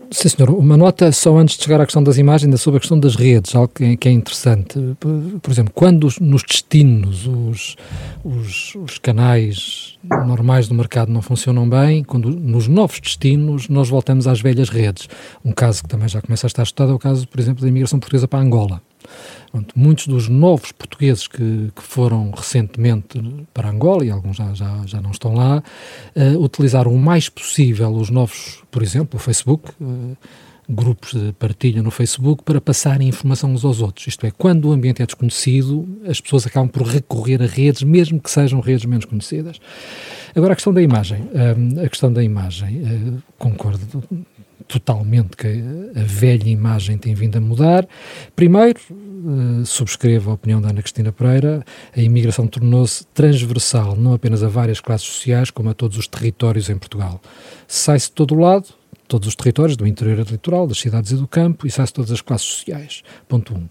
Sim, 0.10 0.30
senhor. 0.30 0.50
Uma 0.52 0.78
nota 0.78 1.12
só 1.12 1.38
antes 1.38 1.58
de 1.58 1.64
chegar 1.64 1.82
à 1.82 1.86
questão 1.86 2.02
das 2.02 2.18
imagens, 2.18 2.62
sobre 2.62 2.78
a 2.78 2.80
questão 2.80 3.00
das 3.00 3.16
redes, 3.16 3.54
algo 3.56 3.68
que 3.68 4.08
é 4.08 4.12
interessante. 4.12 4.80
Por 5.00 5.52
exemplo, 5.52 5.74
quando 5.74 6.08
nos 6.22 6.44
destinos 6.44 7.28
os, 7.28 7.76
os, 8.24 8.76
os, 8.76 8.98
canais 8.98 9.98
normais 10.26 10.68
do 10.68 10.74
mercado 10.74 11.12
não 11.12 11.22
funcionam 11.22 11.70
bem, 11.70 12.04
quando 12.04 12.30
nos 12.30 12.68
novos 12.68 13.00
destinos 13.00 13.68
nós 13.68 13.90
voltamos 13.90 14.28
às 14.28 14.40
velhas 14.40 14.70
redes. 14.70 15.10
Um 15.44 15.52
caso 15.52 15.84
que 15.84 15.90
também 15.90 16.08
já 16.08 16.22
começa 16.22 16.48
a 16.48 16.50
estar 16.50 16.64
estudado 16.64 16.94
é 16.94 16.96
o 16.96 17.00
caso, 17.00 17.28
por 17.28 17.40
exemplo, 17.40 17.62
da 17.62 17.68
imigração 17.68 18.00
portuguesa 18.00 18.28
para 18.28 18.40
Angola. 18.40 18.82
Muitos 19.76 20.08
dos 20.08 20.28
novos 20.28 20.72
portugueses 20.72 21.28
que, 21.28 21.72
que, 21.76 21.82
foram 21.82 22.32
recentemente 22.32 23.20
para 23.54 23.70
Angola, 23.70 24.06
e 24.06 24.12
alguns 24.12 24.38
já, 24.38 24.54
já, 24.54 24.82
já 24.86 25.02
não 25.02 25.12
estão 25.12 25.34
lá, 25.34 25.64
uh, 26.16 26.44
utilizaram 26.44 26.94
o 26.94 27.00
mais 27.00 27.30
possível 27.30 27.90
os 27.92 28.10
novos, 28.10 28.64
por 28.70 28.84
exemplo, 28.84 29.18
o 29.18 29.20
Facebook, 29.20 29.72
uh, 29.82 30.18
grupos 30.70 31.14
de 31.14 31.32
partilha 31.34 31.82
no 31.82 31.90
Facebook, 31.90 32.44
para 32.44 32.60
passarem 32.60 33.08
informação 33.08 33.54
uns 33.54 33.64
aos 33.64 33.82
outros. 33.82 34.06
Isto 34.08 34.26
é, 34.26 34.32
quando 34.32 34.66
o 34.66 34.72
ambiente 34.74 35.02
é 35.02 35.06
desconhecido, 35.06 35.88
as 36.06 36.20
pessoas 36.20 36.46
acabam 36.46 36.68
por 36.68 36.84
recorrer 36.84 37.42
a 37.42 37.46
redes, 37.46 37.84
mesmo 37.84 38.20
que 38.20 38.30
sejam 38.30 38.60
redes 38.60 38.86
menos 38.86 39.06
conhecidas. 39.06 39.60
Agora, 40.36 40.52
a 40.54 40.56
questão 40.56 40.74
da 40.74 40.82
imagem. 40.82 41.24
A 41.84 41.88
questão 41.88 42.12
da 42.12 42.22
imagem, 42.22 42.82
concordo 43.38 44.04
totalmente 44.68 45.36
que 45.38 45.48
a 45.96 46.04
velha 46.04 46.50
imagem 46.50 46.98
tem 46.98 47.14
vindo 47.14 47.38
a 47.38 47.42
mudar. 47.42 47.88
Primeiro, 48.36 48.80
uh, 48.92 49.66
subscrevo 49.66 50.32
a 50.32 50.34
opinião 50.34 50.62
da 50.62 50.70
Ana 50.70 50.82
Cristina 50.82 51.12
Pereira, 51.12 51.64
a 51.96 52.02
imigração 52.02 52.48
tornou-se 52.48 53.06
transversal, 53.08 53.96
não 53.96 54.14
apenas 54.14 54.44
a 54.44 54.50
várias 54.50 54.80
classes 54.80 55.08
sociais, 55.08 55.50
como 55.50 55.70
a 55.70 55.74
todos 55.74 55.98
os 55.98 56.08
territórios 56.08 56.70
em 56.70 56.78
Portugal. 56.78 57.22
Sai-se 57.68 58.08
de 58.08 58.14
todo 58.14 58.36
o 58.36 58.40
lado, 58.40 58.68
todos 59.08 59.28
os 59.30 59.36
territórios, 59.36 59.78
do 59.78 59.88
interior 59.88 60.20
e 60.20 60.32
litoral, 60.32 60.68
das 60.68 60.80
cidades 60.80 61.12
e 61.12 61.16
do 61.16 61.28
campo, 61.28 61.66
e 61.66 61.72
sai-se 61.72 61.94
todas 61.94 62.12
as 62.12 62.22
classes 62.22 62.48
sociais. 62.48 63.04
Ponto 63.28 63.54
1. 63.54 63.58
Um. 63.58 63.68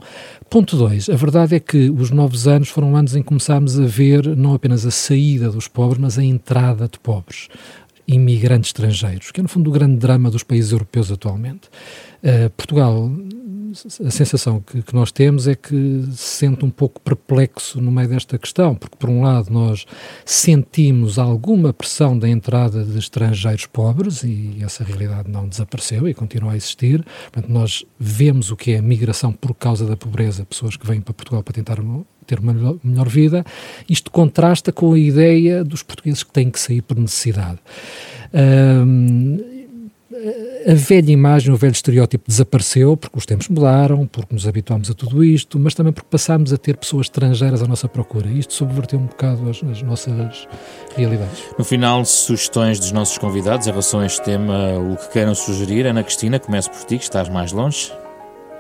Ponto 0.48 0.76
2. 0.76 1.10
A 1.10 1.16
verdade 1.16 1.54
é 1.54 1.60
que 1.60 1.90
os 1.90 2.10
novos 2.10 2.48
anos 2.48 2.68
foram 2.68 2.96
anos 2.96 3.14
em 3.14 3.20
que 3.20 3.28
começámos 3.28 3.78
a 3.78 3.86
ver 3.86 4.34
não 4.36 4.54
apenas 4.54 4.86
a 4.86 4.90
saída 4.90 5.50
dos 5.50 5.68
pobres, 5.68 6.00
mas 6.00 6.18
a 6.18 6.24
entrada 6.24 6.88
de 6.88 6.98
pobres 6.98 7.48
imigrantes 8.06 8.68
estrangeiros, 8.68 9.30
que 9.30 9.40
é 9.40 9.42
no 9.42 9.48
fundo 9.48 9.68
o 9.68 9.72
grande 9.72 9.96
drama 9.96 10.30
dos 10.30 10.42
países 10.42 10.72
europeus 10.72 11.10
atualmente. 11.10 11.68
Uh, 12.22 12.50
Portugal, 12.50 13.10
a 14.04 14.10
sensação 14.10 14.60
que, 14.60 14.82
que, 14.82 14.94
nós 14.94 15.12
temos 15.12 15.46
é 15.46 15.54
que 15.54 16.04
se 16.12 16.38
sente 16.38 16.64
um 16.64 16.70
pouco 16.70 17.00
perplexo 17.00 17.80
no 17.80 17.90
meio 17.90 18.08
desta 18.08 18.38
questão, 18.38 18.74
porque 18.74 18.96
por 18.96 19.10
um 19.10 19.22
lado 19.22 19.52
nós 19.52 19.86
sentimos 20.24 21.18
alguma 21.18 21.72
pressão 21.72 22.18
da 22.18 22.28
entrada 22.28 22.84
de 22.84 22.98
estrangeiros 22.98 23.66
pobres 23.66 24.22
e 24.22 24.58
essa 24.62 24.82
realidade 24.82 25.30
não 25.30 25.48
desapareceu 25.48 26.08
e 26.08 26.14
continua 26.14 26.52
a 26.52 26.56
existir. 26.56 27.04
Portanto, 27.30 27.52
nós 27.52 27.84
vemos 27.98 28.50
o 28.50 28.56
que 28.56 28.72
é 28.72 28.78
a 28.78 28.82
migração 28.82 29.32
por 29.32 29.54
causa 29.54 29.84
da 29.84 29.96
pobreza, 29.96 30.46
pessoas 30.46 30.76
que 30.76 30.86
vêm 30.86 31.00
para 31.00 31.12
Portugal 31.12 31.42
para 31.42 31.54
tentar 31.54 31.78
ter 32.26 32.38
uma 32.38 32.78
melhor, 32.82 33.08
vida. 33.08 33.44
Isto 33.88 34.10
contrasta 34.10 34.72
com 34.72 34.92
a 34.92 34.98
ideia 34.98 35.64
dos 35.64 35.82
portugueses 35.82 36.22
que 36.22 36.32
têm 36.32 36.50
que 36.50 36.60
sair 36.60 36.82
por 36.82 36.98
necessidade. 36.98 37.58
Um, 38.34 39.56
a 40.66 40.74
velha 40.74 41.12
imagem, 41.12 41.52
o 41.52 41.56
velho 41.56 41.72
estereótipo 41.72 42.24
desapareceu 42.26 42.96
porque 42.96 43.18
os 43.18 43.26
tempos 43.26 43.48
mudaram, 43.48 44.06
porque 44.06 44.34
nos 44.34 44.46
habituámos 44.48 44.90
a 44.90 44.94
tudo 44.94 45.22
isto, 45.22 45.58
mas 45.58 45.74
também 45.74 45.92
porque 45.92 46.08
passámos 46.10 46.52
a 46.52 46.56
ter 46.56 46.76
pessoas 46.76 47.06
estrangeiras 47.06 47.62
à 47.62 47.66
nossa 47.66 47.88
procura. 47.88 48.28
Isto 48.28 48.54
subverteu 48.54 48.98
um 48.98 49.06
bocado 49.06 49.48
as, 49.48 49.62
as 49.62 49.82
nossas 49.82 50.48
realidades. 50.96 51.44
No 51.56 51.64
final, 51.64 52.04
sugestões 52.04 52.80
dos 52.80 52.92
nossos 52.92 53.18
convidados 53.18 53.66
em 53.66 53.70
relação 53.70 54.00
a 54.00 54.06
este 54.06 54.24
tema, 54.24 54.78
o 54.78 54.96
que 54.96 55.12
queiram 55.12 55.34
sugerir. 55.34 55.86
Ana 55.86 56.02
Cristina, 56.02 56.38
começo 56.38 56.70
por 56.70 56.84
ti, 56.84 56.98
que 56.98 57.04
estás 57.04 57.28
mais 57.28 57.52
longe. 57.52 57.92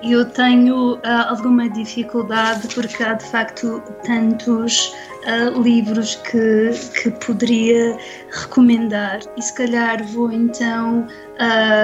Eu 0.02 0.24
tenho 0.26 0.96
uh, 0.96 1.00
alguma 1.28 1.68
dificuldade 1.70 2.68
porque 2.74 3.02
há 3.02 3.14
de 3.14 3.24
facto 3.24 3.82
tantos 4.04 4.94
uh, 5.24 5.60
livros 5.62 6.16
que, 6.16 6.70
que 7.00 7.10
poderia 7.24 7.96
recomendar. 8.30 9.20
E 9.36 9.42
se 9.42 9.54
calhar 9.54 10.04
vou 10.04 10.30
então 10.30 11.06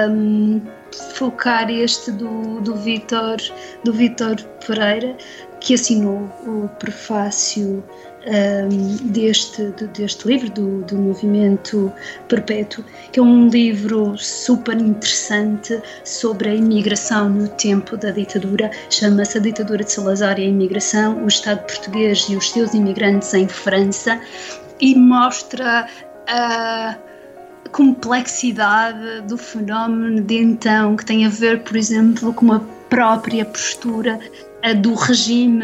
um, 0.09 0.61
focar 1.15 1.69
este 1.69 2.11
do, 2.11 2.61
do 2.61 2.75
Vitor 2.75 3.37
do 3.83 3.91
Vitor 3.91 4.35
Pereira 4.65 5.17
que 5.59 5.73
assinou 5.73 6.29
o 6.45 6.69
prefácio 6.77 7.83
um, 8.25 8.95
deste, 9.11 9.63
deste 9.93 10.27
livro, 10.27 10.49
do, 10.49 10.81
do 10.83 10.95
Movimento 10.95 11.91
Perpétuo, 12.27 12.83
que 13.11 13.19
é 13.19 13.23
um 13.23 13.47
livro 13.49 14.17
super 14.17 14.79
interessante 14.79 15.81
sobre 16.03 16.49
a 16.49 16.55
imigração 16.55 17.29
no 17.29 17.47
tempo 17.49 17.97
da 17.97 18.11
ditadura. 18.11 18.71
Chama-se 18.89 19.37
A 19.37 19.41
Ditadura 19.41 19.83
de 19.83 19.91
Salazar 19.91 20.39
e 20.39 20.43
a 20.43 20.47
Imigração, 20.47 21.23
o 21.23 21.27
Estado 21.27 21.59
Português 21.65 22.27
e 22.29 22.35
os 22.35 22.49
seus 22.51 22.73
imigrantes 22.73 23.33
em 23.33 23.47
França. 23.47 24.19
e 24.79 24.95
mostra 24.95 25.87
a 26.27 26.97
complexidade 27.71 29.21
do 29.21 29.37
fenómeno 29.37 30.21
de 30.21 30.37
então, 30.37 30.95
que 30.95 31.05
tem 31.05 31.25
a 31.25 31.29
ver, 31.29 31.63
por 31.63 31.75
exemplo, 31.77 32.33
com 32.33 32.51
a 32.51 32.59
própria 32.89 33.45
postura 33.45 34.19
do 34.71 34.93
regime 34.93 35.63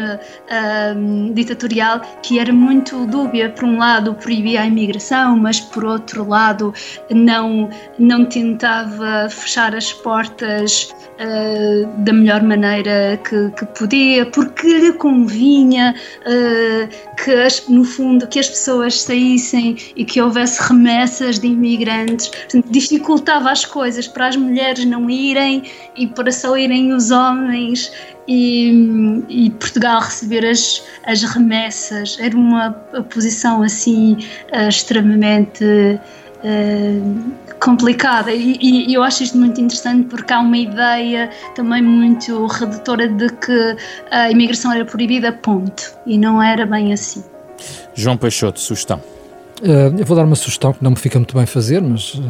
um, 0.96 1.32
ditatorial 1.32 2.00
que 2.22 2.38
era 2.38 2.52
muito 2.52 3.06
dúbia. 3.06 3.48
Por 3.50 3.64
um 3.64 3.78
lado, 3.78 4.14
proibia 4.14 4.62
a 4.62 4.66
imigração, 4.66 5.36
mas 5.36 5.60
por 5.60 5.84
outro 5.84 6.28
lado, 6.28 6.74
não, 7.10 7.70
não 7.98 8.26
tentava 8.26 9.28
fechar 9.30 9.74
as 9.74 9.92
portas 9.92 10.92
uh, 11.20 12.04
da 12.04 12.12
melhor 12.12 12.42
maneira 12.42 13.18
que, 13.28 13.50
que, 13.50 13.66
podia, 13.66 14.26
porque 14.26 14.66
lhe 14.66 14.92
convinha 14.92 15.94
uh, 16.26 17.16
que, 17.22 17.30
as, 17.30 17.66
no 17.68 17.84
fundo, 17.84 18.26
que 18.26 18.38
as 18.38 18.48
pessoas 18.48 19.00
saíssem 19.00 19.76
e 19.96 20.04
que 20.04 20.20
houvesse 20.20 20.62
remessas 20.68 21.38
de 21.38 21.46
imigrantes. 21.46 22.28
Portanto, 22.28 22.66
dificultava 22.70 23.50
as 23.50 23.64
coisas 23.64 24.06
para 24.06 24.28
as 24.28 24.36
mulheres 24.36 24.84
não 24.84 25.08
irem 25.08 25.62
e 25.96 26.06
para 26.06 26.30
só 26.30 26.56
irem 26.56 26.92
os 26.92 27.10
homens 27.10 27.90
e, 28.30 29.24
e, 29.28 29.50
Portugal 29.50 30.00
receber 30.00 30.46
as, 30.46 30.80
as 31.04 31.20
remessas. 31.24 32.16
Era 32.20 32.36
uma 32.36 32.70
posição 33.12 33.60
assim 33.60 34.16
uh, 34.52 34.68
extremamente 34.68 35.64
uh, 35.64 37.56
complicada 37.58 38.32
e, 38.32 38.56
e, 38.60 38.94
eu 38.94 39.02
acho 39.02 39.24
isto 39.24 39.36
muito 39.36 39.60
interessante 39.60 40.06
porque 40.08 40.32
há 40.32 40.38
uma 40.38 40.56
ideia 40.56 41.28
também 41.56 41.82
muito 41.82 42.46
redutora 42.46 43.08
de 43.08 43.28
que 43.30 43.76
a 44.12 44.30
imigração 44.30 44.72
era 44.72 44.84
proibida, 44.84 45.32
ponto. 45.32 45.92
E 46.06 46.16
não 46.16 46.40
era 46.40 46.64
bem 46.64 46.92
assim. 46.92 47.24
João 47.94 48.16
Peixoto, 48.16 48.60
sugestão. 48.60 49.02
Uh, 49.62 49.98
eu 49.98 50.06
vou 50.06 50.16
dar 50.16 50.24
uma 50.24 50.36
sugestão 50.36 50.72
que 50.72 50.82
não 50.82 50.92
me 50.92 50.96
fica 50.96 51.18
muito 51.18 51.36
bem 51.36 51.44
fazer, 51.44 51.82
mas, 51.82 52.14
uh, 52.14 52.22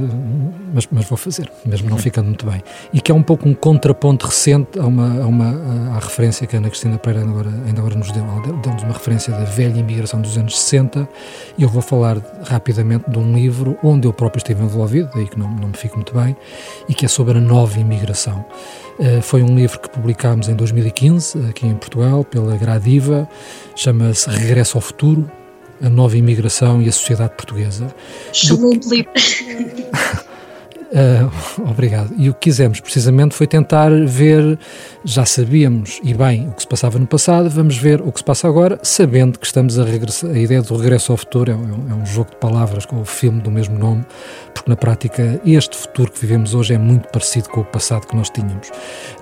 mas, 0.75 0.89
mas, 0.91 1.05
vou 1.09 1.17
fazer, 1.17 1.51
mesmo 1.65 1.89
não 1.89 1.97
ficando 1.97 2.27
muito 2.27 2.45
bem. 2.45 2.61
E 2.93 3.01
que 3.01 3.13
é 3.13 3.15
um 3.15 3.23
pouco 3.23 3.49
um 3.49 3.55
contraponto 3.55 4.27
recente 4.27 4.79
a 4.81 4.85
uma, 4.85 5.23
a 5.23 5.27
uma 5.27 5.95
à 5.95 6.01
referência 6.01 6.45
que 6.47 6.57
a 6.57 6.59
Ana 6.59 6.69
Cristina 6.69 6.99
Pereira 6.99 7.21
ainda 7.21 7.33
agora, 7.33 7.51
ainda 7.67 7.81
agora 7.81 7.95
nos 7.95 8.11
deu. 8.11 8.25
Deu-nos 8.63 8.83
uma 8.83 8.93
referência 8.93 9.33
da 9.33 9.45
velha 9.45 9.79
imigração 9.79 10.21
dos 10.21 10.37
anos 10.37 10.59
60 10.59 11.09
e 11.57 11.63
eu 11.63 11.69
vou 11.69 11.83
falar 11.83 12.19
rapidamente 12.45 13.09
de 13.09 13.19
um 13.19 13.33
livro 13.33 13.79
onde 13.83 14.09
eu 14.09 14.13
próprio 14.13 14.39
estive 14.39 14.65
envolvido, 14.65 15.11
daí 15.15 15.29
que 15.29 15.39
não, 15.39 15.49
não 15.49 15.69
me 15.69 15.77
fico 15.77 15.97
muito 15.97 16.13
bem, 16.13 16.37
e 16.89 16.95
que 16.95 17.05
é 17.05 17.09
sobre 17.09 17.39
a 17.39 17.41
nova 17.41 17.79
imigração. 17.79 18.45
Uh, 18.99 19.23
foi 19.23 19.43
um 19.43 19.55
livro 19.55 19.79
que 19.79 19.89
publicámos 19.89 20.49
em 20.49 20.55
2015, 20.55 21.47
aqui 21.49 21.67
em 21.67 21.75
Portugal, 21.75 22.25
pela 22.25 22.57
Gradiva, 22.57 23.29
chama-se 23.77 24.29
Regresso 24.29 24.77
ao 24.77 24.83
Futuro, 24.83 25.31
a 25.83 25.89
nova 25.89 26.17
imigração 26.17 26.83
e 26.83 26.89
a 26.89 26.93
sociedade 26.93 27.35
portuguesa. 27.35 27.93
Excelente 28.33 28.89
livro. 28.89 29.13
Uh, 30.91 31.31
obrigado. 31.71 32.13
E 32.17 32.29
o 32.29 32.35
que 32.35 32.41
quisemos 32.41 32.81
precisamente 32.81 33.35
foi 33.35 33.47
tentar 33.47 33.91
ver, 34.07 34.59
já 35.05 35.25
sabíamos 35.25 36.01
e 36.03 36.13
bem 36.13 36.49
o 36.49 36.53
que 36.53 36.63
se 36.63 36.69
passava 36.69 36.99
no 36.99 37.07
passado, 37.07 37.49
vamos 37.49 37.77
ver 37.77 38.01
o 38.01 38.11
que 38.11 38.19
se 38.19 38.25
passa 38.25 38.49
agora, 38.49 38.79
sabendo 38.83 39.39
que 39.39 39.47
estamos 39.47 39.79
a 39.79 39.85
regressar. 39.85 40.31
A 40.31 40.39
ideia 40.39 40.63
do 40.63 40.77
regresso 40.77 41.13
ao 41.13 41.19
futuro 41.19 41.51
é, 41.51 41.55
é, 41.55 41.95
um 41.95 42.05
jogo 42.05 42.31
de 42.31 42.37
palavras 42.37 42.85
com 42.85 43.01
o 43.01 43.05
filme 43.05 43.41
do 43.41 43.51
mesmo 43.51 43.79
nome, 43.79 44.05
porque 44.53 44.69
na 44.69 44.77
prática 44.77 45.41
este 45.47 45.77
futuro 45.77 46.11
que 46.11 46.21
vivemos 46.21 46.55
hoje 46.55 46.75
é 46.75 46.79
muito 46.79 47.09
parecido 47.09 47.49
com 47.49 47.61
o 47.61 47.65
passado 47.65 48.07
que 48.07 48.17
nós 48.17 48.29
tínhamos. 48.29 48.71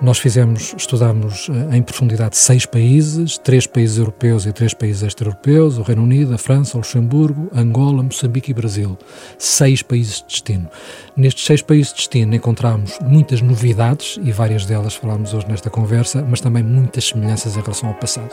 Nós 0.01 0.17
fizemos, 0.17 0.73
estudamos 0.75 1.49
uh, 1.49 1.73
em 1.73 1.83
profundidade 1.83 2.35
seis 2.35 2.65
países, 2.65 3.37
três 3.37 3.67
países 3.67 3.97
europeus 3.99 4.45
e 4.45 4.51
três 4.51 4.73
países 4.73 5.03
extra-europeus, 5.03 5.77
o 5.77 5.83
Reino 5.83 6.01
Unido, 6.01 6.33
a 6.33 6.37
França, 6.37 6.77
o 6.77 6.79
Luxemburgo, 6.79 7.49
Angola, 7.53 8.01
Moçambique 8.01 8.49
e 8.49 8.53
Brasil. 8.53 8.97
Seis 9.37 9.83
países 9.83 10.17
de 10.17 10.25
destino. 10.27 10.67
Nestes 11.15 11.45
seis 11.45 11.58
países 11.61 11.91
de 11.91 11.97
destino 11.97 12.35
encontramos 12.35 12.97
muitas 13.01 13.41
novidades 13.41 14.19
e 14.21 14.31
várias 14.31 14.65
delas 14.65 14.95
falámos 14.95 15.33
hoje 15.33 15.47
nesta 15.47 15.69
conversa, 15.69 16.25
mas 16.27 16.41
também 16.41 16.63
muitas 16.63 17.05
semelhanças 17.05 17.55
em 17.55 17.61
relação 17.61 17.89
ao 17.89 17.95
passado. 17.95 18.29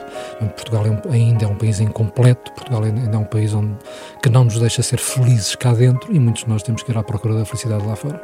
Portugal 0.57 0.87
é 0.87 0.91
um, 0.91 1.12
ainda 1.12 1.45
é 1.45 1.49
um 1.49 1.55
país 1.55 1.81
incompleto, 1.81 2.53
Portugal 2.53 2.83
ainda 2.85 3.16
é 3.16 3.18
um 3.18 3.24
país 3.24 3.55
onde, 3.55 3.74
que 4.22 4.29
não 4.29 4.45
nos 4.45 4.59
deixa 4.59 4.83
ser 4.83 4.99
felizes 4.99 5.55
cá 5.55 5.72
dentro 5.72 6.14
e 6.14 6.18
muitos 6.18 6.45
de 6.45 6.49
nós 6.49 6.62
temos 6.62 6.83
que 6.83 6.91
ir 6.91 6.99
à 6.99 7.03
procura 7.03 7.35
da 7.35 7.45
felicidade 7.45 7.87
lá 7.87 7.97
fora. 7.97 8.20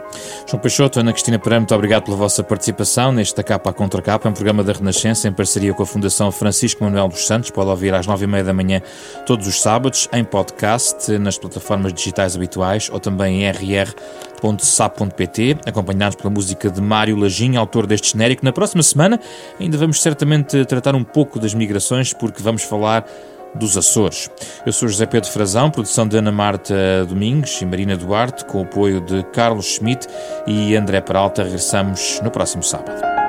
João 0.46 0.60
Peixoto, 0.60 1.00
Ana 1.00 1.12
Cristina 1.12 1.38
Pereira, 1.38 1.60
muito 1.60 1.74
obrigado 1.74 2.04
pela 2.04 2.16
vossa 2.16 2.42
participação 2.42 3.12
neste 3.12 3.42
Capa 3.42 3.70
à 3.70 3.72
Contra 3.72 4.00
Capa, 4.00 4.28
um 4.28 4.32
programa 4.32 4.62
da 4.62 4.72
Renascença 4.72 5.28
em 5.28 5.32
parceria 5.32 5.74
com 5.74 5.82
a 5.82 5.86
Fundação 5.86 6.30
Francisco 6.30 6.84
Manuel 6.84 7.08
dos 7.08 7.26
Santos. 7.26 7.50
Pode 7.50 7.68
ouvir 7.68 7.94
às 7.94 8.06
nove 8.06 8.24
e 8.24 8.26
meia 8.28 8.44
da 8.44 8.52
manhã 8.52 8.80
todos 9.26 9.46
os 9.46 9.60
sábados 9.60 10.08
em 10.12 10.24
podcast, 10.24 11.10
nas 11.18 11.38
plataformas 11.38 11.92
digitais 11.92 12.36
habituais 12.36 12.88
ou 12.92 13.00
também 13.00 13.42
em 13.42 13.48
RR 13.48 13.94
www.sap.pt, 14.42 15.58
acompanhados 15.64 16.16
pela 16.16 16.30
música 16.30 16.68
de 16.68 16.80
Mário 16.80 17.16
Lajinha, 17.16 17.60
autor 17.60 17.86
deste 17.86 18.12
genérico. 18.12 18.44
Na 18.44 18.52
próxima 18.52 18.82
semana 18.82 19.20
ainda 19.60 19.78
vamos 19.78 20.02
certamente 20.02 20.64
tratar 20.64 20.94
um 20.94 21.04
pouco 21.04 21.38
das 21.38 21.54
migrações, 21.54 22.12
porque 22.12 22.42
vamos 22.42 22.62
falar 22.62 23.06
dos 23.54 23.76
Açores. 23.76 24.30
Eu 24.64 24.72
sou 24.72 24.88
José 24.88 25.06
Pedro 25.06 25.30
Frazão, 25.30 25.70
produção 25.70 26.08
de 26.08 26.16
Ana 26.16 26.32
Marta 26.32 27.04
Domingos 27.06 27.60
e 27.60 27.66
Marina 27.66 27.96
Duarte, 27.96 28.44
com 28.46 28.60
o 28.60 28.62
apoio 28.62 29.00
de 29.00 29.22
Carlos 29.24 29.66
Schmidt 29.66 30.08
e 30.46 30.74
André 30.74 31.00
Peralta. 31.00 31.44
Regressamos 31.44 32.20
no 32.22 32.30
próximo 32.30 32.62
sábado. 32.62 33.21